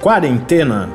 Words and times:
Quarentena. 0.00 0.88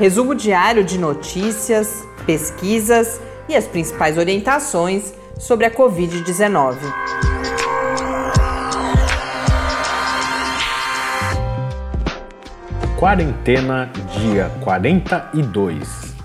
Resumo 0.00 0.34
diário 0.34 0.82
de 0.82 0.98
notícias, 0.98 2.04
pesquisas 2.26 3.20
e 3.48 3.54
as 3.54 3.68
principais 3.68 4.18
orientações 4.18 5.14
sobre 5.38 5.64
a 5.64 5.70
Covid-19. 5.70 6.76
Quarentena, 12.98 13.92
dia 14.18 14.50
42. 14.64 16.16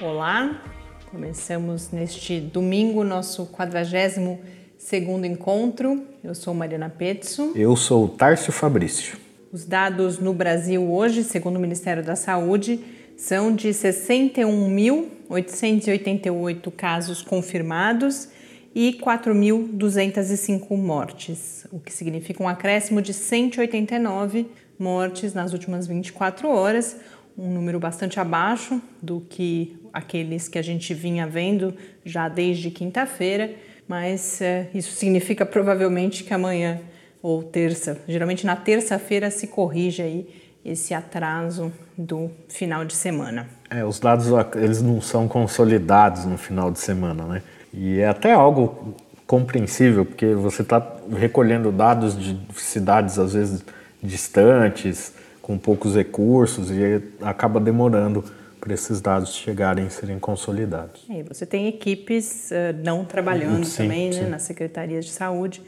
Olá, 0.00 0.62
começamos 1.10 1.90
neste 1.90 2.40
domingo 2.40 3.04
nosso 3.04 3.44
42 3.44 4.38
segundo 4.78 5.26
encontro. 5.26 6.06
Eu 6.24 6.34
sou 6.34 6.54
Mariana 6.54 6.88
Petzo. 6.88 7.52
Eu 7.54 7.76
sou 7.76 8.06
o 8.06 8.08
Tárcio 8.08 8.50
Fabrício. 8.50 9.27
Os 9.50 9.64
dados 9.64 10.18
no 10.18 10.34
Brasil 10.34 10.92
hoje, 10.92 11.24
segundo 11.24 11.56
o 11.56 11.60
Ministério 11.60 12.04
da 12.04 12.14
Saúde, 12.14 12.80
são 13.16 13.56
de 13.56 13.70
61.888 13.70 16.70
casos 16.70 17.22
confirmados 17.22 18.28
e 18.74 19.00
4.205 19.02 20.76
mortes, 20.76 21.66
o 21.72 21.80
que 21.80 21.90
significa 21.90 22.42
um 22.42 22.48
acréscimo 22.48 23.00
de 23.00 23.14
189 23.14 24.48
mortes 24.78 25.32
nas 25.32 25.54
últimas 25.54 25.86
24 25.86 26.46
horas, 26.46 26.98
um 27.36 27.50
número 27.50 27.80
bastante 27.80 28.20
abaixo 28.20 28.78
do 29.00 29.22
que 29.30 29.78
aqueles 29.94 30.46
que 30.46 30.58
a 30.58 30.62
gente 30.62 30.92
vinha 30.92 31.26
vendo 31.26 31.74
já 32.04 32.28
desde 32.28 32.70
quinta-feira, 32.70 33.54
mas 33.88 34.42
é, 34.42 34.68
isso 34.74 34.92
significa 34.92 35.46
provavelmente 35.46 36.22
que 36.22 36.34
amanhã 36.34 36.82
ou 37.22 37.42
terça. 37.42 37.98
Geralmente 38.06 38.46
na 38.46 38.56
terça-feira 38.56 39.30
se 39.30 39.46
corrige 39.46 40.02
aí 40.02 40.28
esse 40.64 40.92
atraso 40.92 41.72
do 41.96 42.30
final 42.48 42.84
de 42.84 42.94
semana. 42.94 43.48
É, 43.70 43.84
os 43.84 43.98
dados 43.98 44.26
eles 44.56 44.82
não 44.82 45.00
são 45.00 45.28
consolidados 45.28 46.24
no 46.24 46.36
final 46.36 46.70
de 46.70 46.78
semana, 46.78 47.24
né? 47.24 47.42
E 47.72 47.98
é 47.98 48.08
até 48.08 48.32
algo 48.32 48.94
compreensível, 49.26 50.04
porque 50.06 50.34
você 50.34 50.62
está 50.62 50.96
recolhendo 51.10 51.70
dados 51.70 52.18
de 52.18 52.38
cidades 52.56 53.18
às 53.18 53.34
vezes 53.34 53.62
distantes, 54.02 55.12
com 55.42 55.58
poucos 55.58 55.94
recursos, 55.94 56.70
e 56.70 57.02
acaba 57.20 57.60
demorando 57.60 58.24
para 58.58 58.72
esses 58.72 59.00
dados 59.00 59.34
chegarem 59.34 59.86
e 59.86 59.90
serem 59.90 60.18
consolidados. 60.18 61.04
E 61.08 61.22
você 61.22 61.46
tem 61.46 61.68
equipes 61.68 62.50
uh, 62.50 62.76
não 62.82 63.04
trabalhando 63.04 63.64
sim, 63.64 63.82
também 63.82 64.12
sim. 64.12 64.20
Né, 64.20 64.28
nas 64.28 64.42
secretarias 64.42 65.04
de 65.04 65.10
saúde 65.10 65.62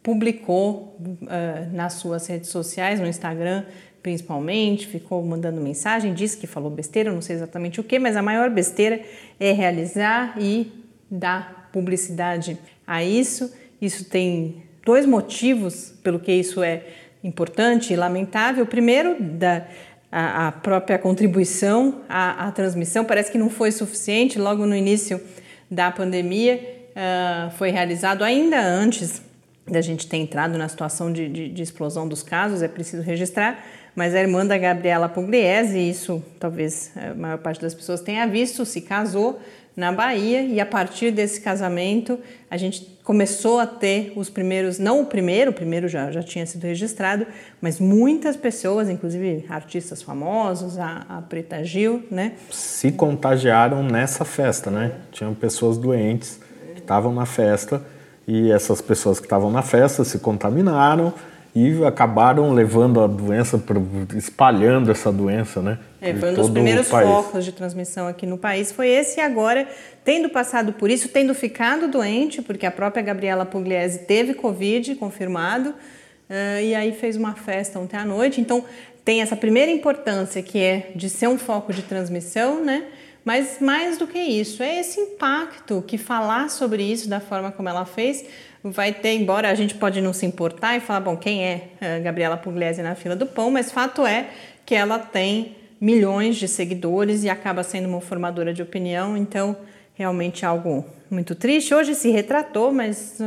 publicou 0.00 0.96
uh, 1.00 1.74
nas 1.74 1.94
suas 1.94 2.26
redes 2.28 2.50
sociais, 2.50 3.00
no 3.00 3.06
Instagram 3.06 3.64
principalmente, 4.06 4.86
ficou 4.86 5.20
mandando 5.24 5.60
mensagem, 5.60 6.14
disse 6.14 6.36
que 6.36 6.46
falou 6.46 6.70
besteira, 6.70 7.10
não 7.10 7.20
sei 7.20 7.34
exatamente 7.34 7.80
o 7.80 7.82
que, 7.82 7.98
mas 7.98 8.14
a 8.14 8.22
maior 8.22 8.48
besteira 8.48 9.00
é 9.40 9.50
realizar 9.50 10.40
e 10.40 10.70
dar 11.10 11.68
publicidade 11.72 12.56
a 12.86 13.02
isso. 13.02 13.52
Isso 13.82 14.04
tem 14.04 14.62
dois 14.84 15.04
motivos 15.06 15.92
pelo 16.04 16.20
que 16.20 16.30
isso 16.30 16.62
é 16.62 16.84
importante 17.22 17.92
e 17.92 17.96
lamentável. 17.96 18.66
Primeiro, 18.66 19.16
da 19.20 19.66
a, 20.10 20.48
a 20.48 20.52
própria 20.52 20.98
contribuição 20.98 22.02
à, 22.08 22.46
à, 22.46 22.52
transmissão 22.52 23.04
parece 23.04 23.30
que 23.30 23.38
não 23.38 23.50
foi 23.50 23.70
suficiente. 23.70 24.38
Logo 24.38 24.64
no 24.64 24.74
início 24.74 25.20
da 25.70 25.90
pandemia, 25.90 26.60
uh, 26.92 27.50
foi 27.52 27.70
realizado 27.70 28.22
ainda 28.22 28.60
antes 28.60 29.20
da 29.66 29.80
gente 29.80 30.06
ter 30.06 30.16
entrado 30.16 30.56
na 30.56 30.68
situação 30.68 31.12
de, 31.12 31.28
de, 31.28 31.48
de, 31.48 31.62
explosão 31.62 32.06
dos 32.06 32.22
casos, 32.22 32.62
é 32.62 32.68
preciso 32.68 33.02
registrar, 33.02 33.62
mas 33.96 34.14
a 34.14 34.20
irmã 34.20 34.46
da 34.46 34.56
Gabriela 34.56 35.08
Pugliese, 35.08 35.78
isso 35.78 36.22
talvez 36.38 36.92
a 36.94 37.12
maior 37.14 37.38
parte 37.38 37.60
das 37.60 37.74
pessoas 37.74 38.00
tenha 38.00 38.26
visto, 38.26 38.64
se 38.64 38.80
casou 38.80 39.40
na 39.76 39.92
Bahia 39.92 40.42
e 40.42 40.58
a 40.58 40.64
partir 40.64 41.10
desse 41.10 41.40
casamento 41.40 42.18
a 42.50 42.56
gente 42.56 42.96
começou 43.04 43.60
a 43.60 43.66
ter 43.66 44.12
os 44.16 44.30
primeiros, 44.30 44.78
não 44.78 45.02
o 45.02 45.06
primeiro, 45.06 45.50
o 45.50 45.54
primeiro 45.54 45.86
já, 45.86 46.10
já 46.10 46.22
tinha 46.22 46.46
sido 46.46 46.64
registrado, 46.64 47.26
mas 47.60 47.78
muitas 47.78 48.36
pessoas, 48.36 48.88
inclusive 48.88 49.44
artistas 49.48 50.02
famosos, 50.02 50.78
a, 50.78 51.04
a 51.08 51.22
Preta 51.22 51.62
Gil, 51.62 52.02
né? 52.10 52.32
Se 52.50 52.90
contagiaram 52.90 53.82
nessa 53.82 54.24
festa, 54.24 54.70
né? 54.70 54.92
Tinham 55.12 55.34
pessoas 55.34 55.76
doentes 55.76 56.40
que 56.74 56.80
estavam 56.80 57.14
na 57.14 57.26
festa 57.26 57.84
e 58.26 58.50
essas 58.50 58.80
pessoas 58.80 59.20
que 59.20 59.26
estavam 59.26 59.50
na 59.50 59.62
festa 59.62 60.02
se 60.02 60.18
contaminaram 60.18 61.12
e 61.56 61.82
acabaram 61.86 62.52
levando 62.52 63.00
a 63.00 63.06
doença, 63.06 63.58
espalhando 64.14 64.90
essa 64.90 65.10
doença, 65.10 65.62
né? 65.62 65.78
É, 66.02 66.12
foi 66.12 66.32
um 66.32 66.34
dos 66.34 66.50
primeiros 66.50 66.86
focos 66.86 67.46
de 67.46 67.50
transmissão 67.50 68.06
aqui 68.06 68.26
no 68.26 68.36
país, 68.36 68.70
foi 68.70 68.88
esse 68.90 69.18
e 69.18 69.22
agora, 69.22 69.66
tendo 70.04 70.28
passado 70.28 70.74
por 70.74 70.90
isso, 70.90 71.08
tendo 71.08 71.34
ficado 71.34 71.88
doente, 71.88 72.42
porque 72.42 72.66
a 72.66 72.70
própria 72.70 73.02
Gabriela 73.02 73.46
Pugliese 73.46 74.00
teve 74.00 74.34
Covid 74.34 74.96
confirmado, 74.96 75.70
uh, 75.70 76.60
e 76.62 76.74
aí 76.74 76.92
fez 76.92 77.16
uma 77.16 77.34
festa 77.34 77.78
ontem 77.78 77.96
à 77.96 78.04
noite, 78.04 78.38
então 78.38 78.62
tem 79.02 79.22
essa 79.22 79.34
primeira 79.34 79.72
importância 79.72 80.42
que 80.42 80.58
é 80.58 80.90
de 80.94 81.08
ser 81.08 81.28
um 81.28 81.38
foco 81.38 81.72
de 81.72 81.80
transmissão, 81.80 82.62
né? 82.62 82.84
Mas 83.24 83.60
mais 83.60 83.96
do 83.96 84.06
que 84.06 84.18
isso, 84.18 84.62
é 84.62 84.78
esse 84.78 85.00
impacto 85.00 85.82
que 85.86 85.96
falar 85.96 86.50
sobre 86.50 86.82
isso 86.82 87.08
da 87.08 87.18
forma 87.18 87.50
como 87.50 87.66
ela 87.66 87.86
fez 87.86 88.26
vai 88.70 88.92
ter, 88.92 89.14
embora 89.14 89.50
a 89.50 89.54
gente 89.54 89.74
pode 89.74 90.00
não 90.00 90.12
se 90.12 90.26
importar 90.26 90.76
e 90.76 90.80
falar, 90.80 91.00
bom, 91.00 91.16
quem 91.16 91.44
é 91.44 91.68
a 91.80 91.98
Gabriela 92.00 92.36
Pugliese 92.36 92.82
na 92.82 92.94
fila 92.94 93.14
do 93.14 93.26
pão, 93.26 93.50
mas 93.50 93.70
fato 93.70 94.06
é 94.06 94.28
que 94.64 94.74
ela 94.74 94.98
tem 94.98 95.56
milhões 95.80 96.36
de 96.36 96.48
seguidores 96.48 97.22
e 97.22 97.28
acaba 97.28 97.62
sendo 97.62 97.88
uma 97.88 98.00
formadora 98.00 98.52
de 98.52 98.62
opinião, 98.62 99.16
então 99.16 99.56
realmente 99.94 100.44
algo 100.44 100.84
muito 101.10 101.34
triste. 101.34 101.74
Hoje 101.74 101.94
se 101.94 102.10
retratou, 102.10 102.72
mas 102.72 103.18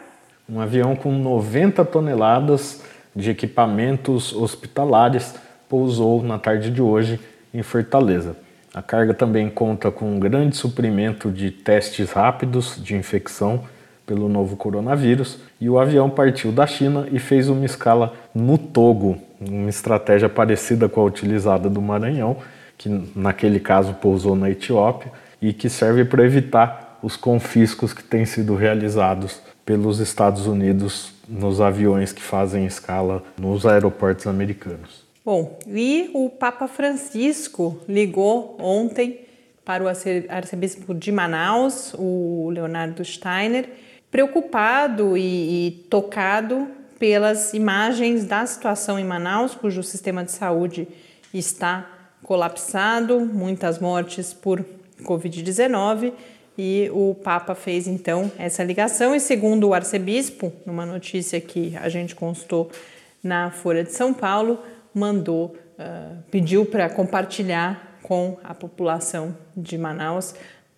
Um 0.50 0.60
avião 0.60 0.96
com 0.96 1.12
90 1.12 1.86
toneladas 1.86 2.82
de 3.18 3.32
equipamentos 3.32 4.32
hospitalares 4.32 5.34
pousou 5.68 6.22
na 6.22 6.38
tarde 6.38 6.70
de 6.70 6.82
hoje 6.82 7.20
em 7.52 7.64
Fortaleza. 7.64 8.38
A 8.74 8.82
carga 8.82 9.14
também 9.14 9.50
conta 9.50 9.90
com 9.90 10.06
um 10.14 10.20
grande 10.20 10.56
suprimento 10.56 11.32
de 11.32 11.50
testes 11.50 12.12
rápidos 12.12 12.82
de 12.82 12.96
infecção 12.96 13.64
pelo 14.06 14.30
novo 14.30 14.56
coronavírus 14.56 15.40
e 15.60 15.68
o 15.68 15.80
avião 15.80 16.10
partiu 16.10 16.52
da 16.52 16.68
China 16.68 17.08
e 17.12 17.18
fez 17.18 17.50
uma 17.50 17.66
escala 17.66 18.14
no 18.36 18.58
Togo, 18.58 19.18
uma 19.42 19.70
estratégia 19.70 20.30
parecida 20.30 20.88
com 20.88 21.02
a 21.02 21.04
utilizada 21.04 21.70
do 21.70 21.82
Maranhão, 21.82 22.38
que 22.78 22.88
naquele 23.16 23.60
caso 23.60 23.96
pousou 23.96 24.36
na 24.36 24.50
Etiópia 24.50 25.12
e 25.42 25.52
que 25.52 25.70
serve 25.70 26.06
para 26.06 26.24
evitar 26.24 27.00
os 27.02 27.18
confiscos 27.18 27.94
que 27.94 28.04
têm 28.04 28.26
sido 28.26 28.56
realizados 28.56 29.42
pelos 29.66 30.00
Estados 30.00 30.46
Unidos 30.46 31.17
nos 31.28 31.60
aviões 31.60 32.12
que 32.12 32.22
fazem 32.22 32.66
escala 32.66 33.24
nos 33.38 33.66
aeroportos 33.66 34.28
americanos. 34.28 35.06
Bom, 35.26 35.60
e 35.68 36.10
o 36.14 36.30
Papa 36.30 36.68
Francisco 36.68 37.78
ligou 37.88 38.56
ontem 38.60 39.20
para 39.66 39.84
o 39.84 39.88
arcebispo 39.88 40.94
de 40.94 41.12
Manaus, 41.12 41.94
o 41.98 42.50
Leonardo 42.50 43.04
Steiner, 43.04 43.70
preocupado 44.10 45.18
e, 45.18 45.68
e 45.68 45.72
tocado 45.90 46.68
pelas 46.98 47.54
imagens 47.54 48.24
da 48.24 48.46
situação 48.46 48.98
em 48.98 49.04
Manaus, 49.04 49.54
cujo 49.54 49.84
sistema 49.84 50.24
de 50.24 50.32
saúde 50.32 50.88
está 51.34 51.86
colapsado, 52.24 53.20
muitas 53.20 53.80
mortes 53.80 54.34
por 54.34 54.66
Covid-19 55.04 56.14
e 56.58 56.90
o 56.92 57.16
Papa 57.16 57.54
fez 57.54 57.88
então 57.88 58.32
essa 58.38 58.64
ligação. 58.64 59.14
E 59.14 59.20
segundo 59.20 59.68
o 59.68 59.74
arcebispo, 59.74 60.52
numa 60.66 60.86
notícia 60.86 61.40
que 61.40 61.78
a 61.78 61.88
gente 61.88 62.16
constou 62.16 62.72
na 63.24 63.52
Folha 63.52 63.84
de 63.84 63.92
São 63.92 64.14
Paulo, 64.14 64.60
mandou, 64.94 65.56
uh, 65.78 66.18
pediu 66.32 66.66
para 66.66 66.90
compartilhar 66.90 68.00
com 68.02 68.38
a 68.44 68.54
população 68.54 69.36
de 69.56 69.78
Manaus 69.78 70.34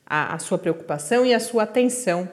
a, 0.06 0.34
a, 0.34 0.40
sua 0.40 0.58
preocupação 0.58 1.26
e 1.26 1.34
a 1.34 1.40
sua 1.40 1.64
atenção 1.64 2.28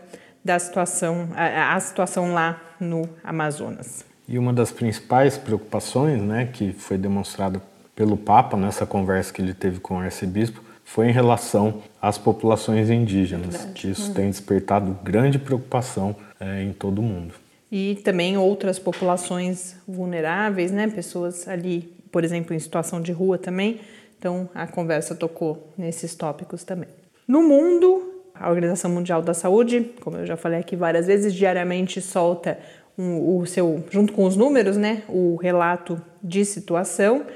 da 0.44 0.58
situação, 0.58 1.28
a, 1.36 1.74
a 1.74 1.80
situação 1.80 2.32
lá 2.32 2.60
no 2.80 3.08
Amazonas. 3.22 4.04
E 4.26 4.38
uma 4.38 4.52
das 4.52 4.72
principais 4.72 5.36
preocupações, 5.36 6.20
né, 6.20 6.48
que 6.52 6.72
foi 6.72 6.98
demonstrada 6.98 7.62
pelo 7.94 8.16
Papa 8.16 8.56
nessa 8.56 8.84
conversa 8.84 9.32
que 9.32 9.40
ele 9.40 9.54
teve 9.54 9.78
com 9.78 9.96
o 9.96 10.00
arcebispo, 10.00 10.65
foi 10.86 11.08
em 11.08 11.12
relação 11.12 11.82
às 12.00 12.16
populações 12.16 12.88
indígenas, 12.88 13.54
Verdade. 13.54 13.72
que 13.74 13.90
isso 13.90 14.08
uhum. 14.08 14.14
tem 14.14 14.30
despertado 14.30 14.96
grande 15.02 15.38
preocupação 15.38 16.16
é, 16.40 16.62
em 16.62 16.72
todo 16.72 17.00
o 17.00 17.02
mundo 17.02 17.34
e 17.70 17.96
também 18.04 18.36
outras 18.36 18.78
populações 18.78 19.76
vulneráveis, 19.86 20.70
né? 20.70 20.88
Pessoas 20.88 21.48
ali, 21.48 21.92
por 22.12 22.24
exemplo, 22.24 22.54
em 22.54 22.58
situação 22.58 23.00
de 23.00 23.12
rua 23.12 23.38
também. 23.38 23.80
Então 24.18 24.48
a 24.54 24.66
conversa 24.66 25.14
tocou 25.14 25.72
nesses 25.76 26.14
tópicos 26.14 26.64
também. 26.64 26.88
No 27.26 27.42
mundo, 27.42 28.22
a 28.34 28.48
Organização 28.48 28.90
Mundial 28.90 29.20
da 29.20 29.34
Saúde, 29.34 29.90
como 30.00 30.16
eu 30.16 30.26
já 30.26 30.36
falei 30.36 30.60
aqui 30.60 30.76
várias 30.76 31.06
vezes, 31.06 31.34
diariamente 31.34 32.00
solta 32.00 32.58
um, 32.96 33.38
o 33.38 33.46
seu, 33.46 33.84
junto 33.90 34.12
com 34.12 34.24
os 34.24 34.36
números, 34.36 34.76
né, 34.76 35.02
o 35.08 35.36
relato 35.36 36.00
de 36.22 36.44
situação. 36.44 37.26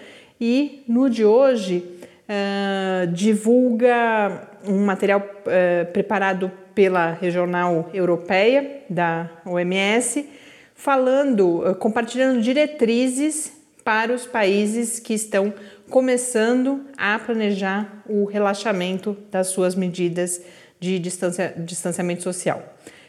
E 0.40 0.84
no 0.88 1.10
de 1.10 1.24
hoje 1.24 1.99
uh, 2.30 3.06
divulga 3.08 4.48
um 4.64 4.84
material 4.84 5.20
uh, 5.20 5.92
preparado 5.92 6.50
pela 6.74 7.12
regional 7.12 7.90
europeia 7.92 8.82
da 8.88 9.28
OMS, 9.44 10.26
falando, 10.74 11.66
eh, 11.66 11.74
compartilhando 11.74 12.40
diretrizes 12.40 13.52
para 13.84 14.14
os 14.14 14.24
países 14.26 14.98
que 14.98 15.12
estão 15.12 15.52
começando 15.90 16.86
a 16.96 17.18
planejar 17.18 18.02
o 18.08 18.24
relaxamento 18.24 19.14
das 19.30 19.48
suas 19.48 19.74
medidas 19.74 20.40
de 20.78 20.98
distancia, 20.98 21.52
distanciamento 21.58 22.22
social. 22.22 22.62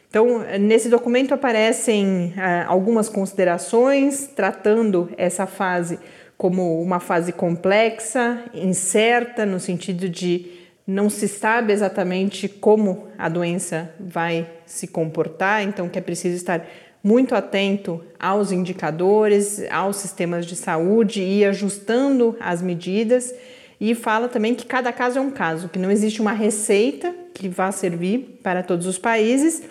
Então, 0.09 0.43
nesse 0.59 0.89
documento 0.89 1.33
aparecem 1.33 2.33
ah, 2.35 2.65
algumas 2.67 3.07
considerações 3.07 4.27
tratando 4.35 5.09
essa 5.17 5.45
fase 5.47 5.97
como 6.41 6.81
uma 6.81 6.99
fase 6.99 7.31
complexa, 7.31 8.45
incerta, 8.51 9.45
no 9.45 9.59
sentido 9.59 10.09
de 10.09 10.47
não 10.87 11.07
se 11.07 11.27
sabe 11.27 11.71
exatamente 11.71 12.49
como 12.49 13.09
a 13.15 13.29
doença 13.29 13.93
vai 13.99 14.49
se 14.65 14.87
comportar, 14.87 15.61
então 15.61 15.87
que 15.87 15.99
é 15.99 16.01
preciso 16.01 16.35
estar 16.35 16.67
muito 17.03 17.35
atento 17.35 18.03
aos 18.19 18.51
indicadores, 18.51 19.63
aos 19.69 19.97
sistemas 19.97 20.47
de 20.47 20.55
saúde 20.55 21.21
e 21.21 21.45
ajustando 21.45 22.35
as 22.39 22.59
medidas. 22.59 23.31
E 23.79 23.93
fala 23.93 24.27
também 24.27 24.55
que 24.55 24.65
cada 24.65 24.91
caso 24.91 25.19
é 25.19 25.21
um 25.21 25.29
caso, 25.29 25.69
que 25.69 25.77
não 25.77 25.91
existe 25.91 26.21
uma 26.21 26.33
receita 26.33 27.13
que 27.35 27.47
vá 27.47 27.71
servir 27.71 28.39
para 28.41 28.63
todos 28.63 28.87
os 28.87 28.97
países, 28.97 29.61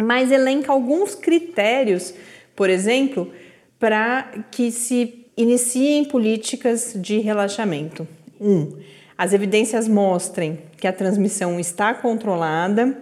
mas 0.00 0.32
elenca 0.32 0.72
alguns 0.72 1.14
critérios, 1.14 2.14
por 2.56 2.70
exemplo, 2.70 3.30
para 3.78 4.46
que 4.50 4.72
se 4.72 5.23
iniciem 5.36 6.04
políticas 6.04 6.92
de 6.96 7.18
relaxamento. 7.18 8.06
Um, 8.40 8.76
as 9.16 9.32
evidências 9.32 9.86
mostrem 9.86 10.58
que 10.76 10.86
a 10.86 10.92
transmissão 10.92 11.58
está 11.58 11.94
controlada, 11.94 12.96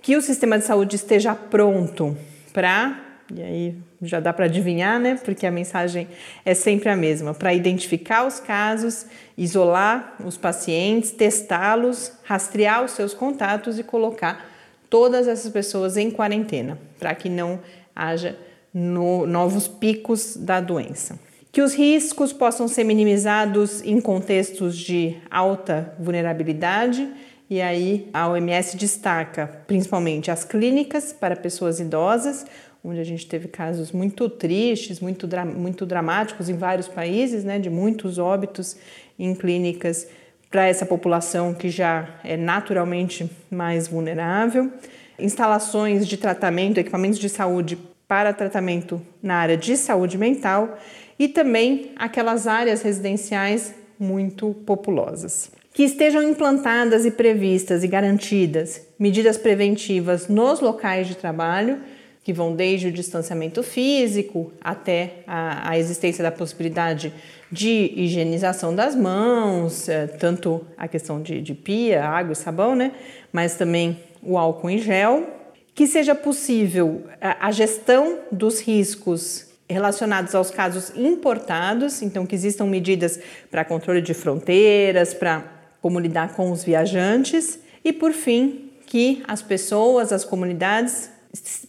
que 0.00 0.16
o 0.16 0.22
sistema 0.22 0.58
de 0.58 0.64
saúde 0.64 0.96
esteja 0.96 1.34
pronto 1.34 2.16
para 2.52 3.10
e 3.32 3.42
aí 3.42 3.76
já 4.02 4.18
dá 4.18 4.32
para 4.32 4.46
adivinhar, 4.46 4.98
né? 4.98 5.18
Porque 5.24 5.46
a 5.46 5.50
mensagem 5.50 6.08
é 6.44 6.52
sempre 6.54 6.88
a 6.88 6.96
mesma: 6.96 7.32
para 7.32 7.54
identificar 7.54 8.26
os 8.26 8.40
casos, 8.40 9.06
isolar 9.38 10.16
os 10.24 10.36
pacientes, 10.36 11.12
testá-los, 11.12 12.12
rastrear 12.24 12.84
os 12.84 12.92
seus 12.92 13.14
contatos 13.14 13.78
e 13.78 13.84
colocar 13.84 14.50
todas 14.88 15.28
essas 15.28 15.52
pessoas 15.52 15.96
em 15.96 16.10
quarentena, 16.10 16.78
para 16.98 17.14
que 17.14 17.28
não 17.28 17.60
haja 17.94 18.36
no, 18.74 19.26
novos 19.26 19.68
picos 19.68 20.36
da 20.36 20.60
doença. 20.60 21.18
Que 21.52 21.62
os 21.62 21.74
riscos 21.74 22.32
possam 22.32 22.68
ser 22.68 22.84
minimizados 22.84 23.82
em 23.82 24.00
contextos 24.00 24.76
de 24.76 25.16
alta 25.28 25.94
vulnerabilidade 25.98 27.08
e 27.48 27.60
aí 27.60 28.08
a 28.12 28.28
OMS 28.28 28.76
destaca 28.76 29.48
principalmente 29.66 30.30
as 30.30 30.44
clínicas 30.44 31.12
para 31.12 31.34
pessoas 31.34 31.80
idosas, 31.80 32.46
onde 32.84 33.00
a 33.00 33.04
gente 33.04 33.26
teve 33.26 33.48
casos 33.48 33.90
muito 33.90 34.28
tristes, 34.28 35.00
muito, 35.00 35.28
muito 35.56 35.84
dramáticos 35.84 36.48
em 36.48 36.56
vários 36.56 36.86
países, 36.86 37.42
né, 37.42 37.58
de 37.58 37.68
muitos 37.68 38.18
óbitos 38.18 38.76
em 39.18 39.34
clínicas 39.34 40.06
para 40.48 40.68
essa 40.68 40.86
população 40.86 41.52
que 41.52 41.68
já 41.68 42.08
é 42.22 42.36
naturalmente 42.36 43.28
mais 43.50 43.88
vulnerável. 43.88 44.70
Instalações 45.18 46.06
de 46.06 46.16
tratamento, 46.16 46.78
equipamentos 46.78 47.18
de 47.18 47.28
saúde 47.28 47.76
para 48.06 48.32
tratamento 48.32 49.00
na 49.20 49.36
área 49.36 49.56
de 49.56 49.76
saúde 49.76 50.16
mental 50.16 50.78
e 51.20 51.28
também 51.28 51.92
aquelas 51.96 52.48
áreas 52.48 52.82
residenciais 52.82 53.74
muito 53.98 54.54
populosas 54.66 55.52
que 55.72 55.84
estejam 55.84 56.22
implantadas 56.22 57.04
e 57.04 57.10
previstas 57.10 57.84
e 57.84 57.86
garantidas 57.86 58.82
medidas 58.98 59.36
preventivas 59.38 60.28
nos 60.28 60.60
locais 60.60 61.06
de 61.06 61.14
trabalho, 61.14 61.78
que 62.22 62.32
vão 62.32 62.54
desde 62.54 62.88
o 62.88 62.92
distanciamento 62.92 63.62
físico 63.62 64.52
até 64.60 65.22
a, 65.26 65.70
a 65.70 65.78
existência 65.78 66.22
da 66.22 66.30
possibilidade 66.30 67.12
de 67.50 67.92
higienização 67.96 68.74
das 68.74 68.94
mãos, 68.94 69.88
é, 69.88 70.06
tanto 70.06 70.66
a 70.76 70.86
questão 70.86 71.22
de, 71.22 71.40
de 71.40 71.54
pia, 71.54 72.04
água 72.04 72.32
e 72.32 72.36
sabão, 72.36 72.74
né? 72.74 72.92
mas 73.32 73.54
também 73.54 73.98
o 74.22 74.36
álcool 74.36 74.70
em 74.70 74.78
gel, 74.78 75.26
que 75.74 75.86
seja 75.86 76.14
possível 76.14 77.04
a, 77.20 77.46
a 77.46 77.50
gestão 77.50 78.18
dos 78.30 78.60
riscos 78.60 79.49
relacionados 79.72 80.34
aos 80.34 80.50
casos 80.50 80.92
importados, 80.96 82.02
então 82.02 82.26
que 82.26 82.34
existam 82.34 82.66
medidas 82.66 83.18
para 83.50 83.64
controle 83.64 84.02
de 84.02 84.12
fronteiras, 84.12 85.14
para 85.14 85.44
como 85.80 85.98
lidar 85.98 86.34
com 86.34 86.50
os 86.50 86.62
viajantes 86.62 87.58
e, 87.84 87.92
por 87.92 88.12
fim, 88.12 88.70
que 88.86 89.22
as 89.26 89.40
pessoas, 89.40 90.12
as 90.12 90.24
comunidades 90.24 91.10